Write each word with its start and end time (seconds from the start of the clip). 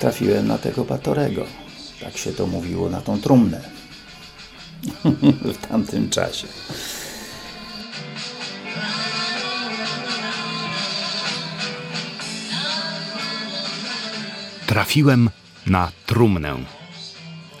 Trafiłem 0.00 0.48
na 0.48 0.58
tego 0.58 0.84
Batorego. 0.84 1.46
Tak 2.00 2.16
się 2.16 2.32
to 2.32 2.46
mówiło 2.46 2.90
na 2.90 3.00
tą 3.00 3.20
trumnę 3.20 3.60
w 5.54 5.66
tamtym 5.68 6.10
czasie. 6.10 6.46
Trafiłem 14.66 15.30
na 15.66 15.92
trumnę. 16.06 16.56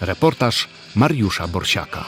Reportaż 0.00 0.68
Mariusza 0.94 1.48
Borsiaka. 1.48 2.04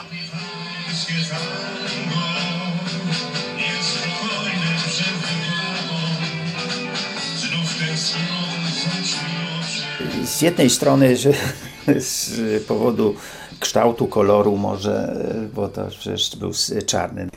Z 10.25 10.41
jednej 10.41 10.69
strony, 10.69 11.17
że 11.17 11.31
z 11.97 12.63
powodu 12.63 13.15
kształtu, 13.59 14.07
koloru 14.07 14.57
może, 14.57 15.15
bo 15.55 15.67
to 15.67 15.87
przecież 15.87 16.35
był 16.35 16.51
czarny. 16.85 17.27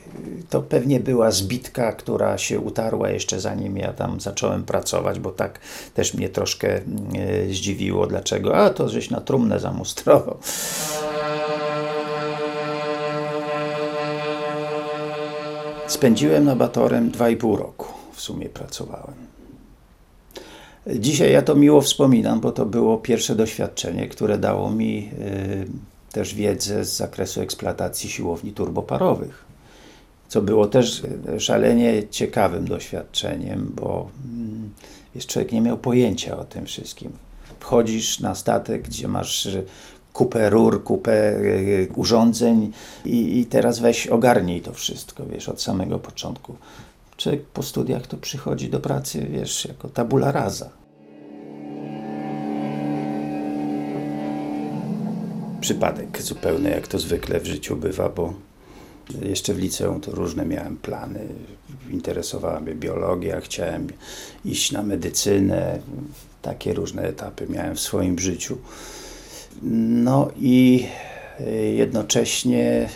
To 0.50 0.62
pewnie 0.62 1.00
była 1.00 1.30
zbitka, 1.30 1.92
która 1.92 2.38
się 2.38 2.60
utarła 2.60 3.10
jeszcze 3.10 3.40
zanim 3.40 3.76
ja 3.76 3.92
tam 3.92 4.20
zacząłem 4.20 4.64
pracować, 4.64 5.20
bo 5.20 5.30
tak 5.30 5.60
też 5.94 6.14
mnie 6.14 6.28
troszkę 6.28 6.76
e, 6.76 6.82
zdziwiło, 7.50 8.06
dlaczego. 8.06 8.56
A 8.56 8.70
to 8.70 8.88
żeś 8.88 9.10
na 9.10 9.20
trumnę 9.20 9.60
zamustrował. 9.60 10.38
Spędziłem 15.88 16.44
na 16.44 16.56
Batorem 16.56 17.10
2,5 17.10 17.56
roku. 17.56 17.86
W 18.12 18.20
sumie 18.20 18.48
pracowałem. 18.48 19.14
Dzisiaj 20.86 21.32
ja 21.32 21.42
to 21.42 21.54
miło 21.54 21.80
wspominam, 21.80 22.40
bo 22.40 22.52
to 22.52 22.66
było 22.66 22.98
pierwsze 22.98 23.34
doświadczenie, 23.34 24.08
które 24.08 24.38
dało 24.38 24.70
mi 24.70 25.10
y, 25.20 26.12
też 26.12 26.34
wiedzę 26.34 26.84
z 26.84 26.96
zakresu 26.96 27.40
eksploatacji 27.40 28.10
siłowni 28.10 28.52
turboparowych. 28.52 29.44
Co 30.28 30.42
było 30.42 30.66
też 30.66 31.02
szalenie 31.38 32.08
ciekawym 32.08 32.64
doświadczeniem, 32.64 33.72
bo 33.74 34.08
wiesz, 35.14 35.26
człowiek 35.26 35.52
nie 35.52 35.60
miał 35.60 35.78
pojęcia 35.78 36.38
o 36.38 36.44
tym 36.44 36.66
wszystkim. 36.66 37.12
Wchodzisz 37.60 38.20
na 38.20 38.34
statek, 38.34 38.82
gdzie 38.82 39.08
masz 39.08 39.48
kupę 40.16 40.50
rur, 40.50 40.84
kupę 40.84 41.36
y, 41.36 41.88
urządzeń 41.96 42.72
i, 43.04 43.38
i 43.38 43.46
teraz 43.46 43.78
weź 43.78 44.06
ogarnij 44.06 44.60
to 44.60 44.72
wszystko, 44.72 45.26
wiesz, 45.26 45.48
od 45.48 45.62
samego 45.62 45.98
początku. 45.98 46.56
Człowiek 47.16 47.44
po 47.44 47.62
studiach 47.62 48.06
to 48.06 48.16
przychodzi 48.16 48.70
do 48.70 48.80
pracy, 48.80 49.26
wiesz, 49.30 49.64
jako 49.64 49.88
tabula 49.88 50.32
rasa. 50.32 50.70
Przypadek 55.60 56.22
zupełny, 56.22 56.70
jak 56.70 56.88
to 56.88 56.98
zwykle 56.98 57.40
w 57.40 57.46
życiu 57.46 57.76
bywa, 57.76 58.08
bo 58.08 58.34
jeszcze 59.22 59.54
w 59.54 59.58
liceum 59.58 60.00
to 60.00 60.10
różne 60.10 60.46
miałem 60.46 60.76
plany. 60.76 61.20
Interesowała 61.90 62.60
mnie 62.60 62.74
biologia, 62.74 63.40
chciałem 63.40 63.86
iść 64.44 64.72
na 64.72 64.82
medycynę. 64.82 65.78
Takie 66.42 66.74
różne 66.74 67.02
etapy 67.02 67.46
miałem 67.48 67.76
w 67.76 67.80
swoim 67.80 68.18
życiu. 68.18 68.58
No 69.62 70.28
i 70.40 70.86
jednocześnie 71.76 72.88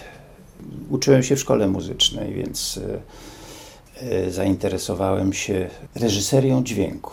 uczyłem 0.91 1.23
się 1.23 1.37
w 1.37 1.41
szkole 1.41 1.69
muzycznej, 1.69 2.35
więc 2.35 2.81
E, 4.03 4.31
zainteresowałem 4.31 5.33
się 5.33 5.69
reżyserią 5.95 6.65
dźwięku. 6.65 7.13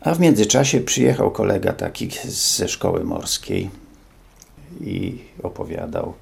A 0.00 0.14
w 0.14 0.20
międzyczasie 0.20 0.80
przyjechał 0.80 1.30
kolega 1.30 1.72
taki 1.72 2.08
ze 2.24 2.68
szkoły 2.68 3.04
morskiej 3.04 3.70
i 4.80 5.18
opowiadał, 5.42 6.14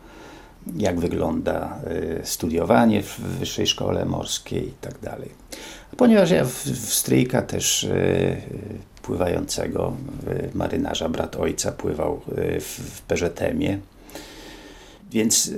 jak 0.77 1.01
wygląda 1.01 1.81
e, 2.21 2.27
studiowanie 2.27 3.03
w 3.03 3.21
wyższej 3.21 3.67
szkole 3.67 4.05
morskiej 4.05 4.69
i 4.69 4.75
tak 4.81 4.99
dalej. 4.99 5.29
Ponieważ 5.97 6.31
ja 6.31 6.45
w, 6.45 6.65
w 6.65 6.95
stryjka 6.95 7.43
też 7.43 7.85
e, 7.85 8.37
pływającego, 9.03 9.93
marynarza, 10.55 11.09
brat 11.09 11.37
ojca 11.37 11.73
pływał 11.73 12.21
w, 12.61 13.01
w 13.01 13.03
więc 15.13 15.51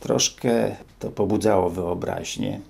troszkę 0.00 0.76
to 0.98 1.10
pobudzało 1.10 1.70
wyobraźnię. 1.70 2.60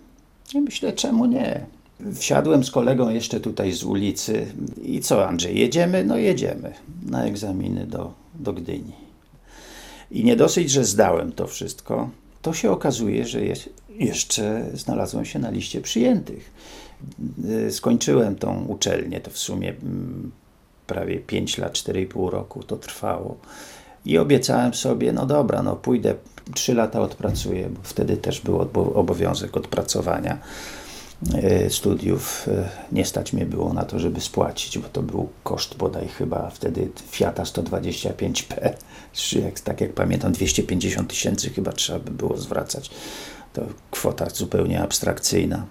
I 0.55 0.61
myślę, 0.61 0.93
czemu 0.93 1.27
nie? 1.27 1.67
Wsiadłem 2.15 2.65
z 2.65 2.71
kolegą 2.71 3.11
jeszcze 3.11 3.41
tutaj 3.41 3.73
z 3.73 3.85
ulicy 3.85 4.47
i 4.83 5.01
co 5.01 5.29
Andrzej, 5.29 5.59
jedziemy? 5.59 6.05
No 6.05 6.17
jedziemy 6.17 6.73
na 7.07 7.25
egzaminy 7.25 7.87
do, 7.87 8.13
do 8.35 8.53
Gdyni. 8.53 9.02
I 10.13 10.25
nie 10.25 10.37
dosyć, 10.37 10.71
że 10.71 10.85
zdałem 10.85 11.33
to 11.33 11.47
wszystko, 11.47 12.11
to 12.43 12.53
się 12.53 12.71
okazuje, 12.71 13.27
że 13.27 13.41
jeszcze 13.99 14.67
znalazłem 14.75 15.25
się 15.25 15.39
na 15.39 15.51
liście 15.51 15.81
przyjętych. 15.81 16.53
Skończyłem 17.71 18.37
tą 18.37 18.65
uczelnię, 18.65 19.21
to 19.21 19.31
w 19.31 19.39
sumie 19.39 19.69
mm, 19.69 20.31
prawie 20.87 21.19
5 21.19 21.59
lat, 21.59 21.73
4,5 21.73 22.31
roku 22.31 22.63
to 22.63 22.77
trwało. 22.77 23.37
I 24.05 24.19
obiecałem 24.19 24.75
sobie, 24.75 25.13
no 25.13 25.27
dobra, 25.27 25.63
no 25.63 25.77
pójdę, 25.77 26.15
trzy 26.55 26.75
lata 26.75 27.01
odpracuję, 27.01 27.69
bo 27.69 27.81
wtedy 27.83 28.17
też 28.17 28.41
był 28.41 28.61
obowiązek 28.95 29.57
odpracowania 29.57 30.39
studiów. 31.69 32.49
E, 32.49 32.69
nie 32.93 33.05
stać 33.05 33.33
mnie 33.33 33.47
było 33.47 33.73
na 33.73 33.85
to, 33.85 33.99
żeby 33.99 34.21
spłacić, 34.21 34.79
bo 34.79 34.89
to 34.89 35.03
był 35.03 35.29
koszt 35.45 35.77
bodaj 35.77 36.09
chyba 36.09 36.51
wtedy 36.51 36.89
Fiata 37.11 37.43
125P, 37.43 38.73
jak, 39.45 39.61
tak 39.61 39.81
jak 39.81 39.93
pamiętam 39.93 40.33
250 40.33 41.11
tysięcy 41.11 41.51
chyba 41.51 41.73
trzeba 41.73 41.99
by 41.99 42.11
było 42.11 42.37
zwracać. 42.37 42.91
To 43.53 43.63
kwota 43.91 44.31
zupełnie 44.31 44.83
abstrakcyjna. 44.83 45.67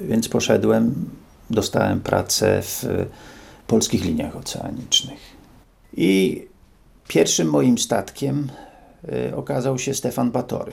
Więc 0.00 0.28
poszedłem, 0.28 1.10
dostałem 1.50 2.00
pracę 2.00 2.62
w 2.62 3.06
polskich 3.66 4.04
liniach 4.04 4.36
oceanicznych. 4.36 5.18
I 5.96 6.42
Pierwszym 7.08 7.50
moim 7.50 7.78
statkiem 7.78 8.48
okazał 9.36 9.78
się 9.78 9.94
Stefan 9.94 10.30
Batory. 10.30 10.72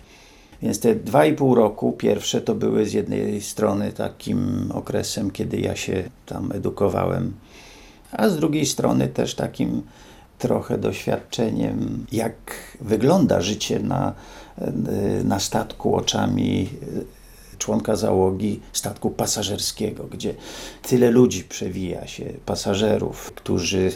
Więc 0.63 0.79
te 0.79 0.95
dwa 0.95 1.25
i 1.25 1.33
pół 1.33 1.55
roku 1.55 1.91
pierwsze 1.91 2.41
to 2.41 2.55
były 2.55 2.85
z 2.85 2.93
jednej 2.93 3.41
strony 3.41 3.91
takim 3.91 4.71
okresem, 4.73 5.31
kiedy 5.31 5.57
ja 5.57 5.75
się 5.75 6.03
tam 6.25 6.51
edukowałem, 6.51 7.33
a 8.11 8.29
z 8.29 8.37
drugiej 8.37 8.65
strony 8.65 9.07
też 9.07 9.35
takim 9.35 9.81
trochę 10.39 10.77
doświadczeniem, 10.77 12.05
jak 12.11 12.35
wygląda 12.81 13.41
życie 13.41 13.79
na, 13.79 14.13
na 15.23 15.39
statku 15.39 15.95
oczami 15.95 16.69
y, 17.53 17.57
członka 17.57 17.95
załogi 17.95 18.59
statku 18.73 19.09
pasażerskiego, 19.09 20.03
gdzie 20.03 20.35
tyle 20.81 21.11
ludzi 21.11 21.43
przewija 21.43 22.07
się, 22.07 22.25
pasażerów, 22.45 23.31
którzy 23.31 23.91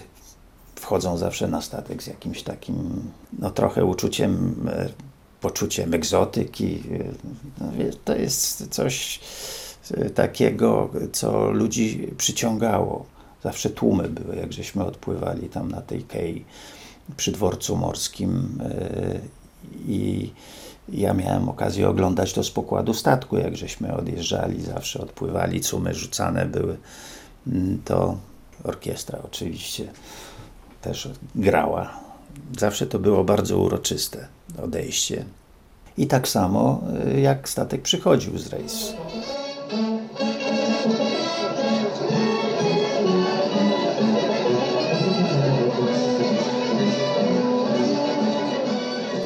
wchodzą 0.76 1.18
zawsze 1.18 1.48
na 1.48 1.62
statek 1.62 2.04
z 2.04 2.08
jakimś 2.08 2.44
takim, 2.44 3.02
no 3.40 3.52
trochę 3.52 3.86
uczuciem, 3.86 4.56
e, 4.70 4.90
poczuciem 5.42 5.94
egzotyki. 5.94 6.84
No, 7.62 7.72
to 8.06 8.16
jest 8.16 8.68
coś 8.70 9.20
e, 9.92 10.10
takiego, 10.10 10.90
co 11.12 11.52
ludzi 11.52 12.12
przyciągało. 12.18 13.06
Zawsze 13.44 13.70
tłumy 13.70 14.10
były, 14.10 14.36
jak 14.36 14.54
żeśmy 14.54 14.86
odpływali 14.86 15.50
tam 15.50 15.72
na 15.72 15.82
tej 15.82 16.04
kei 16.04 16.46
przy 17.18 17.32
dworcu 17.32 17.78
morskim 17.78 18.60
e, 18.64 19.20
i 19.88 20.32
ja 20.90 21.14
miałem 21.14 21.50
okazję 21.50 21.90
oglądać 21.90 22.34
to 22.34 22.44
z 22.44 22.52
pokładu 22.52 22.94
statku, 22.94 23.38
jak 23.38 23.58
żeśmy 23.58 23.96
odjeżdżali, 23.96 24.62
zawsze 24.62 25.02
odpływali, 25.02 25.62
cumy 25.62 25.94
rzucane 25.94 26.46
były. 26.46 26.78
Mm, 27.48 27.82
to 27.86 28.18
orkiestra 28.64 29.20
oczywiście 29.24 29.92
też 30.82 31.10
grała. 31.36 32.00
Zawsze 32.60 32.88
to 32.88 33.00
było 33.00 33.24
bardzo 33.24 33.58
uroczyste 33.58 34.37
odejście. 34.64 35.26
I 35.98 36.08
tak 36.08 36.28
samo 36.28 36.82
y, 37.16 37.22
jak 37.22 37.50
statek 37.50 37.82
przychodził 37.82 38.38
z 38.38 38.48
rejsu. 38.48 38.94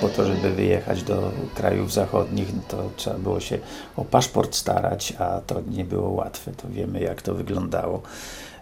Po 0.02 0.10
to, 0.10 0.26
żeby 0.26 0.52
wyjechać 0.52 1.04
do 1.04 1.32
krajów 1.56 1.94
zachodnich, 1.94 2.48
to 2.68 2.90
trzeba 2.96 3.18
było 3.18 3.40
się 3.40 3.60
o 3.96 4.06
paszport 4.06 4.56
starać, 4.56 5.14
a 5.20 5.42
to 5.42 5.62
nie 5.70 5.86
było 5.86 6.10
łatwe. 6.10 6.52
To 6.52 6.68
wiemy, 6.70 7.02
jak 7.02 7.22
to 7.22 7.34
wyglądało. 7.36 8.02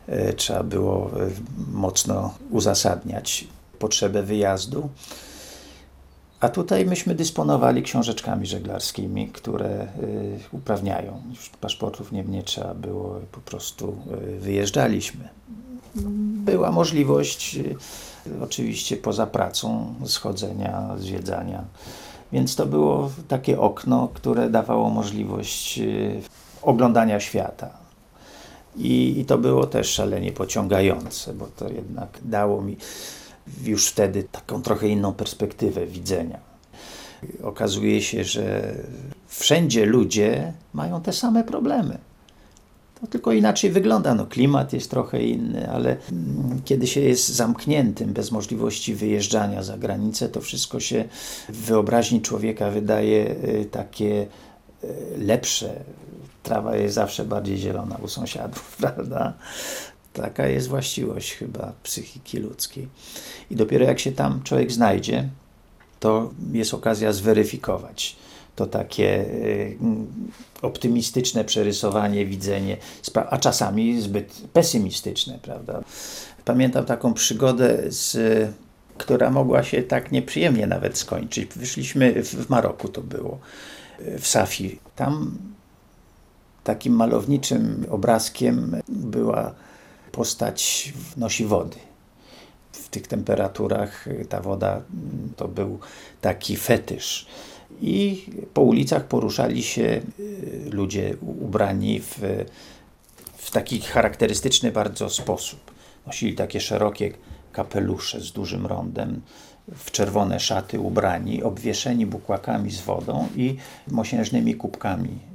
E, 0.07 0.33
trzeba 0.33 0.63
było 0.63 1.12
e, 1.22 1.30
mocno 1.72 2.33
uzasadniać 2.50 3.48
potrzebę 3.80 4.24
wyjazdu. 4.24 4.89
A 6.39 6.50
tutaj 6.50 6.86
myśmy 6.86 7.15
dysponowali 7.15 7.83
książeczkami 7.83 8.45
żeglarskimi, 8.45 9.27
które 9.27 9.88
y, 10.03 10.39
uprawniają. 10.51 11.21
Już 11.30 11.50
paszportów 11.50 12.12
nie, 12.12 12.24
nie 12.24 12.44
trzeba 12.44 12.74
było, 12.74 13.19
po 13.31 13.39
prostu 13.39 13.97
y, 14.36 14.39
wyjeżdżaliśmy. 14.39 15.30
Była 16.45 16.71
możliwość 16.71 17.56
y, 17.56 17.75
oczywiście 18.44 18.97
poza 18.97 19.27
pracą 19.27 19.94
schodzenia, 20.06 20.89
zwiedzania. 20.97 21.63
Więc 22.31 22.56
to 22.56 22.65
było 22.65 23.12
takie 23.27 23.59
okno, 23.59 24.09
które 24.13 24.50
dawało 24.50 24.89
możliwość 24.89 25.80
y, 25.80 26.21
oglądania 26.62 27.19
świata. 27.19 27.69
I, 28.77 29.19
I 29.19 29.25
to 29.25 29.38
było 29.38 29.68
też 29.68 29.89
szalenie 29.89 30.31
pociągające, 30.31 31.33
bo 31.33 31.47
to 31.47 31.69
jednak 31.69 32.19
dało 32.21 32.62
mi 32.62 32.77
już 33.63 33.88
wtedy 33.88 34.24
taką 34.24 34.62
trochę 34.62 34.88
inną 34.88 35.13
perspektywę 35.13 35.86
widzenia. 35.86 36.40
Okazuje 37.44 38.01
się, 38.01 38.24
że 38.24 38.74
wszędzie 39.28 39.86
ludzie 39.86 40.54
mają 40.74 41.01
te 41.01 41.13
same 41.13 41.44
problemy. 41.44 41.98
To 43.01 43.07
tylko 43.07 43.31
inaczej 43.31 43.69
wygląda. 43.69 44.16
No, 44.16 44.25
klimat 44.25 44.74
jest 44.74 44.90
trochę 44.90 45.24
inny, 45.24 45.72
ale 45.72 45.98
kiedy 46.66 46.88
się 46.88 47.01
jest 47.01 47.30
zamkniętym, 47.30 48.13
bez 48.13 48.31
możliwości 48.31 48.96
wyjeżdżania 48.96 49.63
za 49.63 49.78
granicę, 49.78 50.30
to 50.30 50.42
wszystko 50.42 50.80
się 50.80 51.06
w 51.50 51.66
wyobraźni 51.66 52.22
człowieka 52.22 52.72
wydaje 52.72 53.31
y, 53.31 53.68
takie 53.72 54.28
y, 54.84 54.88
lepsze. 55.18 55.84
Trawa 56.44 56.75
jest 56.75 56.96
zawsze 56.96 57.25
bardziej 57.25 57.57
zielona 57.57 57.98
u 58.04 58.07
sąsiadów, 58.07 58.75
prawda? 58.81 59.34
Taka 60.13 60.47
jest 60.47 60.67
właściwość 60.67 61.33
chyba 61.33 61.73
psychiki 61.83 62.38
ludzkiej. 62.38 62.88
I 63.51 63.56
dopiero 63.56 63.85
jak 63.85 64.00
się 64.00 64.11
tam 64.11 64.44
człowiek 64.44 64.71
znajdzie, 64.71 65.29
to 66.00 66.31
jest 66.53 66.73
okazja 66.73 67.13
zweryfikować 67.13 68.15
to 68.59 68.65
takie 68.65 69.21
y, 69.21 69.77
optymistyczne 70.61 71.45
przerysowanie, 71.45 72.25
widzenie, 72.25 72.77
a 73.29 73.38
czasami 73.38 74.01
zbyt 74.01 74.41
pesymistyczne, 74.53 75.39
prawda? 75.41 75.83
Pamiętam 76.45 76.85
taką 76.85 77.13
przygodę, 77.13 77.77
z, 77.88 78.17
która 78.97 79.29
mogła 79.29 79.63
się 79.63 79.83
tak 79.83 80.12
nieprzyjemnie 80.12 80.67
nawet 80.67 80.97
skończyć. 80.97 81.50
Wyszliśmy 81.55 82.23
w 82.23 82.50
Maroku, 82.50 82.88
to 82.88 83.01
było, 83.01 83.39
w 84.19 84.27
Safi. 84.27 84.79
Tam 84.95 85.38
takim 86.63 86.94
malowniczym 86.94 87.85
obrazkiem 87.89 88.75
była 88.89 89.53
postać 90.11 90.94
nosi 91.17 91.45
wody. 91.45 91.77
W 92.71 92.89
tych 92.89 93.07
temperaturach 93.07 94.06
ta 94.29 94.41
woda 94.41 94.81
to 95.35 95.47
był 95.47 95.79
taki 96.21 96.56
fetysz. 96.57 97.27
I 97.81 98.25
po 98.53 98.61
ulicach 98.61 99.07
poruszali 99.07 99.63
się 99.63 100.01
y, 100.19 100.69
ludzie 100.71 101.15
ubrani 101.21 102.00
w, 102.00 102.45
w 103.38 103.51
taki 103.51 103.81
charakterystyczny 103.81 104.71
bardzo 104.71 105.09
sposób. 105.09 105.59
Nosili 106.07 106.35
takie 106.35 106.62
szerokie 106.62 107.13
kapelusze 107.51 108.21
z 108.21 108.31
dużym 108.31 108.65
rondem, 108.65 109.21
w 109.75 109.91
czerwone 109.91 110.39
szaty 110.39 110.79
ubrani, 110.79 111.44
obwieszeni 111.44 112.05
bukłakami 112.05 112.71
z 112.71 112.81
wodą 112.81 113.27
i 113.35 113.55
mosiężnymi 113.88 114.55
kubkami. 114.55 115.28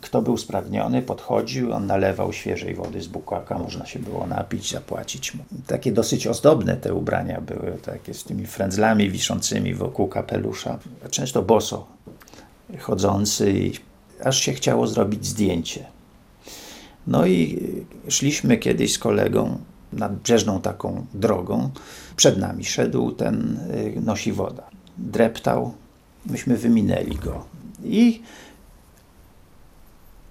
Kto 0.00 0.22
był 0.22 0.36
spragniony, 0.36 1.02
podchodził, 1.02 1.72
on 1.72 1.86
nalewał 1.86 2.32
świeżej 2.32 2.74
wody 2.74 3.02
z 3.02 3.06
bukłaka, 3.06 3.58
można 3.58 3.86
się 3.86 3.98
było 3.98 4.26
napić, 4.26 4.70
zapłacić 4.70 5.34
mu. 5.34 5.44
Takie 5.66 5.92
dosyć 5.92 6.26
ozdobne 6.26 6.76
te 6.76 6.94
ubrania 6.94 7.40
były, 7.40 7.78
takie 7.82 8.14
z 8.14 8.24
tymi 8.24 8.46
frędzlami 8.46 9.10
wiszącymi 9.10 9.74
wokół 9.74 10.08
kapelusza. 10.08 10.78
Często 11.10 11.42
boso 11.42 11.86
chodzący 12.78 13.70
aż 14.24 14.40
się 14.40 14.52
chciało 14.52 14.86
zrobić 14.86 15.26
zdjęcie. 15.26 15.84
No 17.06 17.26
i 17.26 17.58
szliśmy 18.08 18.56
kiedyś 18.56 18.92
z 18.92 18.98
kolegą 18.98 19.58
nadbrzeżną 19.92 20.60
taką 20.60 21.06
drogą. 21.14 21.70
Przed 22.16 22.38
nami 22.38 22.64
szedł 22.64 23.12
ten 23.12 23.60
y, 23.96 24.00
nosi 24.00 24.32
woda. 24.32 24.62
Dreptał, 24.98 25.74
myśmy 26.26 26.56
wyminęli 26.56 27.16
go. 27.16 27.44
I 27.84 28.22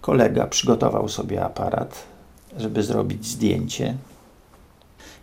kolega 0.01 0.48
przygotował 0.48 1.10
sobie 1.10 1.46
aparat, 1.46 2.04
żeby 2.57 2.84
zrobić 2.84 3.28
zdjęcie. 3.28 3.98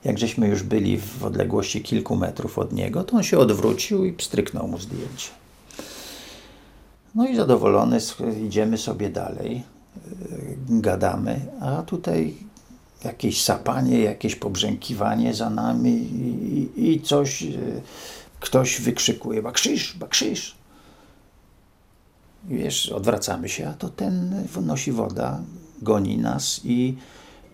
Jak 0.04 0.18
żeśmy 0.18 0.48
już 0.48 0.62
byli 0.62 0.98
w 0.98 1.24
odległości 1.24 1.82
kilku 1.82 2.16
metrów 2.16 2.58
od 2.58 2.72
niego, 2.72 3.04
to 3.04 3.16
on 3.16 3.22
się 3.22 3.38
odwrócił 3.38 4.04
i 4.04 4.12
pstryknął 4.12 4.68
mu 4.68 4.78
zdjęcie. 4.78 5.30
No 7.14 7.28
i 7.28 7.36
zadowolony 7.36 7.98
idziemy 8.46 8.78
sobie 8.78 9.10
dalej, 9.10 9.62
y, 9.96 10.56
gadamy, 10.68 11.40
a 11.60 11.82
tutaj 11.82 12.34
jakieś 13.04 13.42
sapanie, 13.42 14.00
jakieś 14.00 14.36
pobrzękiwanie 14.36 15.34
za 15.34 15.50
nami 15.50 15.90
i, 15.90 16.90
i 16.90 17.00
coś, 17.00 17.42
e, 17.42 17.46
ktoś 18.40 18.80
wykrzykuje, 18.80 19.42
bakrzyż, 19.42 19.98
bakrzyż. 19.98 20.55
Wiesz, 22.48 22.88
odwracamy 22.88 23.48
się, 23.48 23.68
a 23.68 23.72
to 23.72 23.88
ten 23.88 24.44
nosi 24.62 24.92
woda, 24.92 25.40
goni 25.82 26.18
nas 26.18 26.60
i, 26.64 26.96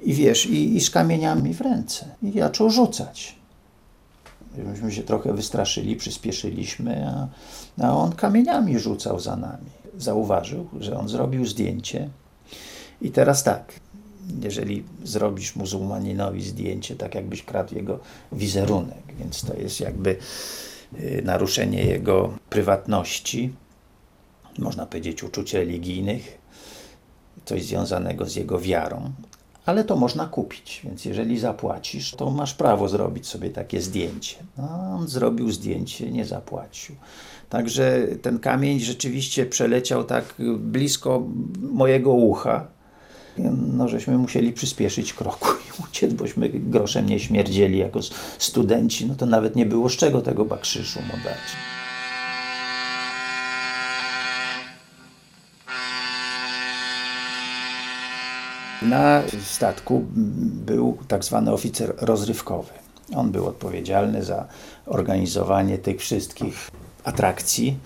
i 0.02 0.14
wiesz, 0.14 0.46
i, 0.46 0.76
i 0.76 0.80
z 0.80 0.90
kamieniami 0.90 1.54
w 1.54 1.60
ręce. 1.60 2.06
I 2.22 2.38
zaczął 2.38 2.70
rzucać. 2.70 3.36
Myśmy 4.56 4.92
się 4.92 5.02
trochę 5.02 5.32
wystraszyli, 5.32 5.96
przyspieszyliśmy, 5.96 7.08
a, 7.08 7.28
a 7.84 7.96
on 7.96 8.12
kamieniami 8.12 8.78
rzucał 8.78 9.20
za 9.20 9.36
nami. 9.36 9.70
Zauważył, 9.98 10.68
że 10.80 10.98
on 10.98 11.08
zrobił 11.08 11.46
zdjęcie. 11.46 12.08
I 13.02 13.10
teraz 13.10 13.42
tak, 13.42 13.72
jeżeli 14.42 14.84
zrobisz 15.04 15.56
muzułmaninowi 15.56 16.42
zdjęcie, 16.42 16.96
tak 16.96 17.14
jakbyś 17.14 17.42
kradł 17.42 17.74
jego 17.74 17.98
wizerunek, 18.32 19.02
więc 19.18 19.42
to 19.42 19.54
jest 19.54 19.80
jakby 19.80 20.16
y, 21.00 21.22
naruszenie 21.24 21.84
jego 21.84 22.32
prywatności, 22.50 23.52
można 24.58 24.86
powiedzieć 24.86 25.22
uczuć 25.22 25.54
religijnych, 25.54 26.38
coś 27.44 27.64
związanego 27.64 28.26
z 28.26 28.36
jego 28.36 28.58
wiarą, 28.58 29.12
ale 29.66 29.84
to 29.84 29.96
można 29.96 30.26
kupić, 30.26 30.80
więc 30.84 31.04
jeżeli 31.04 31.38
zapłacisz, 31.38 32.10
to 32.10 32.30
masz 32.30 32.54
prawo 32.54 32.88
zrobić 32.88 33.26
sobie 33.26 33.50
takie 33.50 33.80
zdjęcie. 33.80 34.36
No, 34.58 34.68
on 34.94 35.08
zrobił 35.08 35.50
zdjęcie, 35.50 36.10
nie 36.10 36.24
zapłacił. 36.24 36.94
Także 37.48 38.06
ten 38.22 38.38
kamień 38.38 38.80
rzeczywiście 38.80 39.46
przeleciał 39.46 40.04
tak 40.04 40.34
blisko 40.58 41.22
mojego 41.60 42.10
ucha, 42.10 42.66
no 43.76 43.88
żeśmy 43.88 44.18
musieli 44.18 44.52
przyspieszyć 44.52 45.12
kroku 45.12 45.48
i 45.48 45.82
uciec, 45.84 46.12
bośmy 46.12 46.48
groszem 46.48 47.06
nie 47.06 47.20
śmierdzieli 47.20 47.78
jako 47.78 48.00
studenci, 48.38 49.06
no 49.06 49.14
to 49.14 49.26
nawet 49.26 49.56
nie 49.56 49.66
było 49.66 49.88
z 49.88 49.96
czego 49.96 50.20
tego 50.20 50.44
bakrzyżu 50.44 51.00
mu 51.00 51.24
dać. 51.24 51.38
Na 58.88 59.22
statku 59.44 60.04
był 60.66 60.98
tak 61.08 61.24
zwany 61.24 61.52
oficer 61.52 61.94
rozrywkowy. 61.96 62.72
On 63.16 63.32
był 63.32 63.46
odpowiedzialny 63.46 64.24
za 64.24 64.46
organizowanie 64.86 65.78
tych 65.78 66.00
wszystkich 66.00 66.70
atrakcji, 67.04 67.78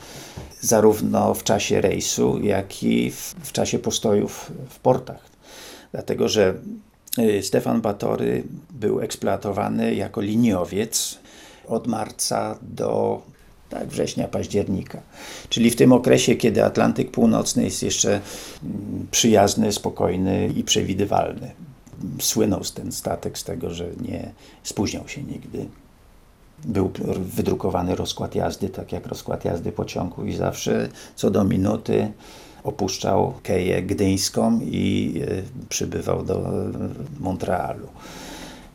zarówno 0.60 1.34
w 1.34 1.42
czasie 1.42 1.80
rejsu, 1.80 2.40
jak 2.42 2.82
i 2.82 3.10
w, 3.10 3.34
w 3.42 3.52
czasie 3.52 3.78
postojów 3.78 4.52
w 4.68 4.78
portach 4.78 5.36
dlatego 5.96 6.28
że 6.28 6.54
y, 7.18 7.42
Stefan 7.42 7.80
Batory 7.80 8.44
był 8.70 9.00
eksploatowany 9.00 9.94
jako 9.94 10.20
liniowiec 10.20 11.18
od 11.68 11.86
marca 11.86 12.58
do 12.62 13.22
tak, 13.70 13.88
września, 13.88 14.28
października. 14.28 15.02
Czyli 15.48 15.70
w 15.70 15.76
tym 15.76 15.92
okresie, 15.92 16.36
kiedy 16.36 16.64
Atlantyk 16.64 17.10
Północny 17.10 17.64
jest 17.64 17.82
jeszcze 17.82 18.20
mm, 18.64 19.06
przyjazny, 19.10 19.72
spokojny 19.72 20.50
i 20.56 20.64
przewidywalny. 20.64 21.50
Słynął 22.20 22.60
ten 22.74 22.92
statek 22.92 23.38
z 23.38 23.44
tego, 23.44 23.70
że 23.70 23.88
nie 24.00 24.32
spóźniał 24.62 25.08
się 25.08 25.22
nigdy. 25.22 25.66
Był 26.64 26.90
wydrukowany 27.18 27.94
rozkład 27.94 28.34
jazdy, 28.34 28.68
tak 28.68 28.92
jak 28.92 29.06
rozkład 29.06 29.44
jazdy 29.44 29.72
pociągu 29.72 30.24
i 30.24 30.34
zawsze 30.34 30.88
co 31.16 31.30
do 31.30 31.44
minuty 31.44 32.12
opuszczał 32.64 33.34
Keję 33.42 33.82
Gdyńską 33.82 34.60
i 34.60 35.14
e, 35.28 35.42
przybywał 35.68 36.24
do 36.24 36.50
Montrealu. 37.20 37.88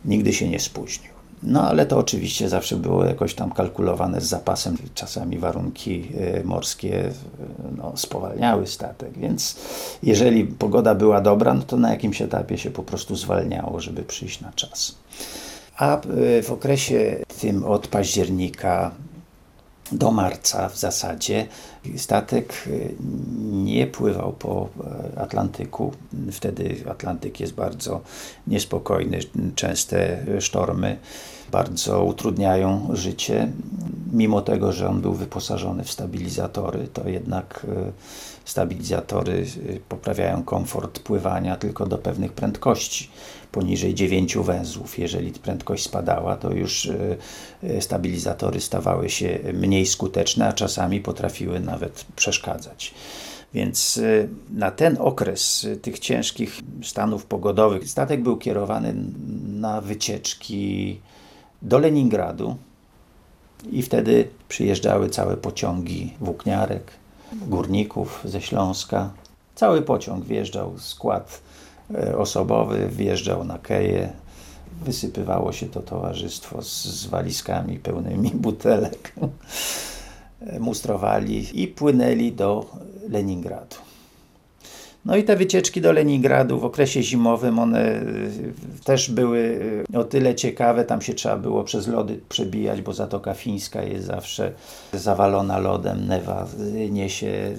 Nigdy 0.05 0.33
się 0.33 0.49
nie 0.49 0.59
spóźnił. 0.59 1.20
No 1.43 1.69
ale 1.69 1.85
to 1.85 1.97
oczywiście 1.97 2.49
zawsze 2.49 2.75
było 2.75 3.05
jakoś 3.05 3.33
tam 3.33 3.51
kalkulowane 3.51 4.21
z 4.21 4.25
zapasem. 4.25 4.77
Czasami 4.95 5.37
warunki 5.37 6.07
e, 6.17 6.43
morskie 6.43 7.05
e, 7.05 7.11
no, 7.77 7.93
spowalniały 7.95 8.67
statek, 8.67 9.17
więc 9.17 9.55
jeżeli 10.03 10.45
pogoda 10.45 10.95
była 10.95 11.21
dobra, 11.21 11.53
no 11.53 11.61
to 11.61 11.77
na 11.77 11.91
jakimś 11.91 12.21
etapie 12.21 12.57
się 12.57 12.71
po 12.71 12.83
prostu 12.83 13.15
zwalniało, 13.15 13.79
żeby 13.79 14.03
przyjść 14.03 14.41
na 14.41 14.51
czas. 14.51 14.95
A 15.77 16.01
w 16.43 16.51
okresie 16.51 17.17
tym 17.41 17.63
od 17.63 17.87
października 17.87 18.91
do 19.91 20.11
marca 20.11 20.69
w 20.69 20.77
zasadzie 20.77 21.47
statek 21.97 22.69
nie 23.51 23.87
pływał 23.87 24.33
po 24.33 24.69
Atlantyku. 25.17 25.91
Wtedy 26.31 26.83
Atlantyk 26.89 27.39
jest 27.39 27.53
bardzo 27.53 28.01
niespokojny, 28.47 29.19
częste 29.55 30.25
sztormy 30.39 30.97
bardzo 31.51 32.03
utrudniają 32.03 32.89
życie. 32.93 33.51
Mimo 34.11 34.41
tego, 34.41 34.71
że 34.71 34.89
on 34.89 35.01
był 35.01 35.13
wyposażony 35.13 35.83
w 35.83 35.91
stabilizatory, 35.91 36.87
to 36.87 37.09
jednak 37.09 37.65
stabilizatory 38.45 39.45
poprawiają 39.89 40.43
komfort 40.43 40.99
pływania 40.99 41.55
tylko 41.55 41.85
do 41.85 41.97
pewnych 41.97 42.33
prędkości 42.33 43.09
poniżej 43.51 43.93
9 43.93 44.37
węzłów. 44.37 44.99
Jeżeli 44.99 45.31
prędkość 45.31 45.83
spadała, 45.83 46.37
to 46.37 46.53
już 46.53 46.91
e, 47.63 47.81
stabilizatory 47.81 48.61
stawały 48.61 49.09
się 49.09 49.39
mniej 49.53 49.85
skuteczne, 49.85 50.47
a 50.47 50.53
czasami 50.53 51.01
potrafiły 51.01 51.59
nawet 51.59 52.05
przeszkadzać. 52.15 52.93
Więc 53.53 53.97
e, 53.97 54.27
na 54.53 54.71
ten 54.71 54.97
okres 54.99 55.67
tych 55.81 55.99
ciężkich 55.99 56.59
stanów 56.83 57.25
pogodowych 57.25 57.89
statek 57.89 58.23
był 58.23 58.37
kierowany 58.37 58.93
na 59.47 59.81
wycieczki 59.81 60.99
do 61.61 61.79
Leningradu 61.79 62.57
i 63.71 63.81
wtedy 63.81 64.27
przyjeżdżały 64.49 65.09
całe 65.09 65.37
pociągi 65.37 66.13
włókniarek, 66.21 66.91
górników 67.33 68.21
ze 68.25 68.41
Śląska. 68.41 69.09
Cały 69.55 69.81
pociąg 69.81 70.25
wjeżdżał, 70.25 70.79
skład 70.79 71.41
E, 71.95 72.17
osobowy, 72.17 72.87
wjeżdżał 72.89 73.43
na 73.43 73.57
keję, 73.57 74.09
wysypywało 74.85 75.51
się 75.53 75.67
to 75.67 75.81
towarzystwo 75.81 76.61
z, 76.61 76.85
z 76.85 77.05
walizkami 77.05 77.79
pełnymi 77.79 78.31
butelek, 78.45 79.13
e, 80.41 80.59
mustrowali 80.59 81.61
i 81.63 81.67
płynęli 81.67 82.31
do 82.31 82.65
Leningradu. 83.09 83.75
No 85.05 85.15
i 85.15 85.23
te 85.23 85.35
wycieczki 85.35 85.81
do 85.81 85.91
Leningradu 85.91 86.59
w 86.59 86.65
okresie 86.65 87.03
zimowym, 87.03 87.59
one 87.59 87.79
e, 87.79 88.03
też 88.85 89.11
były 89.11 89.59
o 89.93 90.03
tyle 90.03 90.35
ciekawe, 90.35 90.85
tam 90.85 91.01
się 91.01 91.13
trzeba 91.13 91.37
było 91.37 91.63
przez 91.63 91.87
lody 91.87 92.19
przebijać, 92.29 92.81
bo 92.81 92.93
Zatoka 92.93 93.33
Fińska 93.33 93.83
jest 93.83 94.05
zawsze 94.05 94.51
zawalona 94.93 95.59
lodem, 95.59 96.07
Newa 96.07 96.47
niesie 96.89 97.53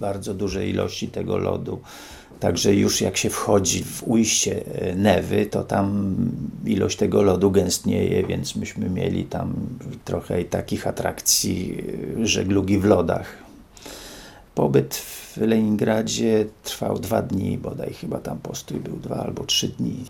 bardzo 0.00 0.34
duże 0.34 0.68
ilości 0.68 1.08
tego 1.08 1.38
lodu. 1.38 1.80
Także 2.40 2.74
już 2.74 3.00
jak 3.00 3.16
się 3.16 3.30
wchodzi 3.30 3.84
w 3.84 4.02
ujście 4.06 4.64
e, 4.66 4.94
Newy, 4.94 5.46
to 5.46 5.62
tam 5.62 6.16
ilość 6.66 6.96
tego 6.96 7.22
lodu 7.22 7.50
gęstnieje, 7.50 8.26
więc 8.26 8.56
myśmy 8.56 8.90
mieli 8.90 9.24
tam 9.24 9.54
trochę 10.04 10.44
takich 10.44 10.86
atrakcji 10.86 11.84
żeglugi 12.22 12.78
w 12.78 12.84
lodach. 12.84 13.43
Pobyt 14.54 14.94
w 14.94 15.36
Leningradzie 15.36 16.46
trwał 16.62 16.98
dwa 16.98 17.22
dni, 17.22 17.58
bodaj 17.58 17.92
chyba 17.92 18.18
tam 18.18 18.38
postój 18.38 18.80
był 18.80 18.96
dwa 18.96 19.16
albo 19.16 19.44
trzy 19.44 19.68
dni. 19.68 20.04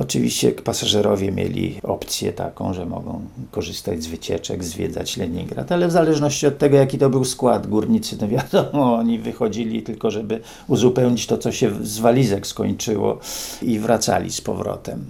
Oczywiście 0.00 0.52
pasażerowie 0.52 1.32
mieli 1.32 1.80
opcję 1.82 2.32
taką, 2.32 2.74
że 2.74 2.86
mogą 2.86 3.20
korzystać 3.50 4.02
z 4.02 4.06
wycieczek, 4.06 4.64
zwiedzać 4.64 5.16
Leningrad, 5.16 5.72
ale 5.72 5.88
w 5.88 5.92
zależności 5.92 6.46
od 6.46 6.58
tego, 6.58 6.76
jaki 6.76 6.98
to 6.98 7.10
był 7.10 7.24
skład, 7.24 7.66
górnicy, 7.66 8.16
no 8.20 8.28
wiadomo, 8.28 8.94
oni 9.00 9.18
wychodzili 9.18 9.82
tylko, 9.82 10.10
żeby 10.10 10.40
uzupełnić 10.68 11.26
to, 11.26 11.38
co 11.38 11.52
się 11.52 11.86
z 11.86 11.98
walizek 11.98 12.46
skończyło 12.46 13.18
i 13.62 13.78
wracali 13.78 14.32
z 14.32 14.40
powrotem. 14.40 15.04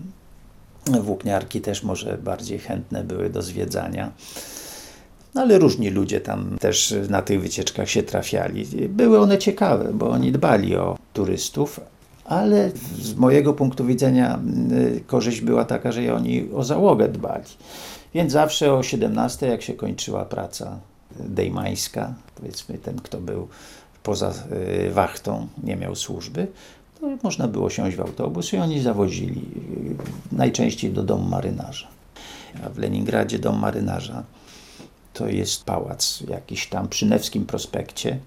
Włókniarki 0.86 1.60
też 1.60 1.82
może 1.82 2.18
bardziej 2.18 2.58
chętne 2.58 3.04
były 3.04 3.30
do 3.30 3.42
zwiedzania. 3.42 4.12
No 5.34 5.40
ale 5.40 5.58
różni 5.58 5.90
ludzie 5.90 6.20
tam 6.20 6.58
też 6.60 6.94
na 7.08 7.22
tych 7.22 7.40
wycieczkach 7.40 7.90
się 7.90 8.02
trafiali. 8.02 8.66
Były 8.88 9.18
one 9.18 9.38
ciekawe, 9.38 9.92
bo 9.94 10.10
oni 10.10 10.32
dbali 10.32 10.76
o 10.76 10.98
turystów, 11.12 11.80
ale 12.24 12.70
z 12.98 13.14
mojego 13.14 13.52
punktu 13.52 13.84
widzenia 13.84 14.40
y, 14.72 15.00
korzyść 15.06 15.40
była 15.40 15.64
taka, 15.64 15.92
że 15.92 16.14
oni 16.14 16.48
o 16.54 16.64
załogę 16.64 17.08
dbali. 17.08 17.44
Więc 18.14 18.32
zawsze 18.32 18.74
o 18.74 18.82
17, 18.82 19.46
jak 19.46 19.62
się 19.62 19.74
kończyła 19.74 20.24
praca 20.24 20.78
dejmańska, 21.20 22.14
powiedzmy 22.34 22.78
ten, 22.78 22.96
kto 22.96 23.20
był 23.20 23.48
poza 24.02 24.32
y, 24.86 24.90
wachtą, 24.90 25.46
nie 25.62 25.76
miał 25.76 25.94
służby, 25.94 26.46
to 27.00 27.06
można 27.22 27.48
było 27.48 27.70
siąść 27.70 27.96
w 27.96 28.00
autobus 28.00 28.52
i 28.52 28.56
oni 28.56 28.80
zawozili 28.80 29.40
y, 30.32 30.36
najczęściej 30.36 30.90
do 30.90 31.02
domu 31.02 31.28
marynarza. 31.28 31.86
A 32.64 32.68
w 32.68 32.78
Leningradzie 32.78 33.38
dom 33.38 33.58
marynarza 33.58 34.22
to 35.20 35.28
jest 35.28 35.64
pałac 35.64 36.22
jakiś 36.28 36.68
tam 36.68 36.88
przy 36.88 37.06
Newskim 37.06 37.46
Prospekcie, 37.46 38.18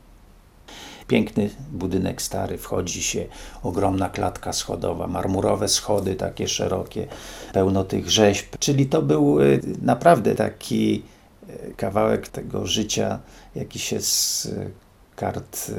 Piękny 1.08 1.50
budynek 1.72 2.22
stary, 2.22 2.58
wchodzi 2.58 3.04
się, 3.04 3.26
ogromna 3.64 4.10
klatka 4.10 4.54
schodowa, 4.54 5.08
marmurowe 5.08 5.68
schody 5.68 6.16
takie 6.16 6.48
szerokie, 6.48 7.08
pełno 7.54 7.84
tych 7.84 8.10
rzeźb. 8.10 8.46
Czyli 8.60 8.86
to 8.86 9.02
był 9.02 9.42
y, 9.42 9.62
naprawdę 9.82 10.36
taki 10.36 11.04
y, 11.50 11.74
kawałek 11.78 12.28
tego 12.28 12.68
życia, 12.68 13.20
jaki 13.56 13.80
się 13.80 14.02
z 14.02 14.46
y, 14.46 14.72
kart 15.16 15.72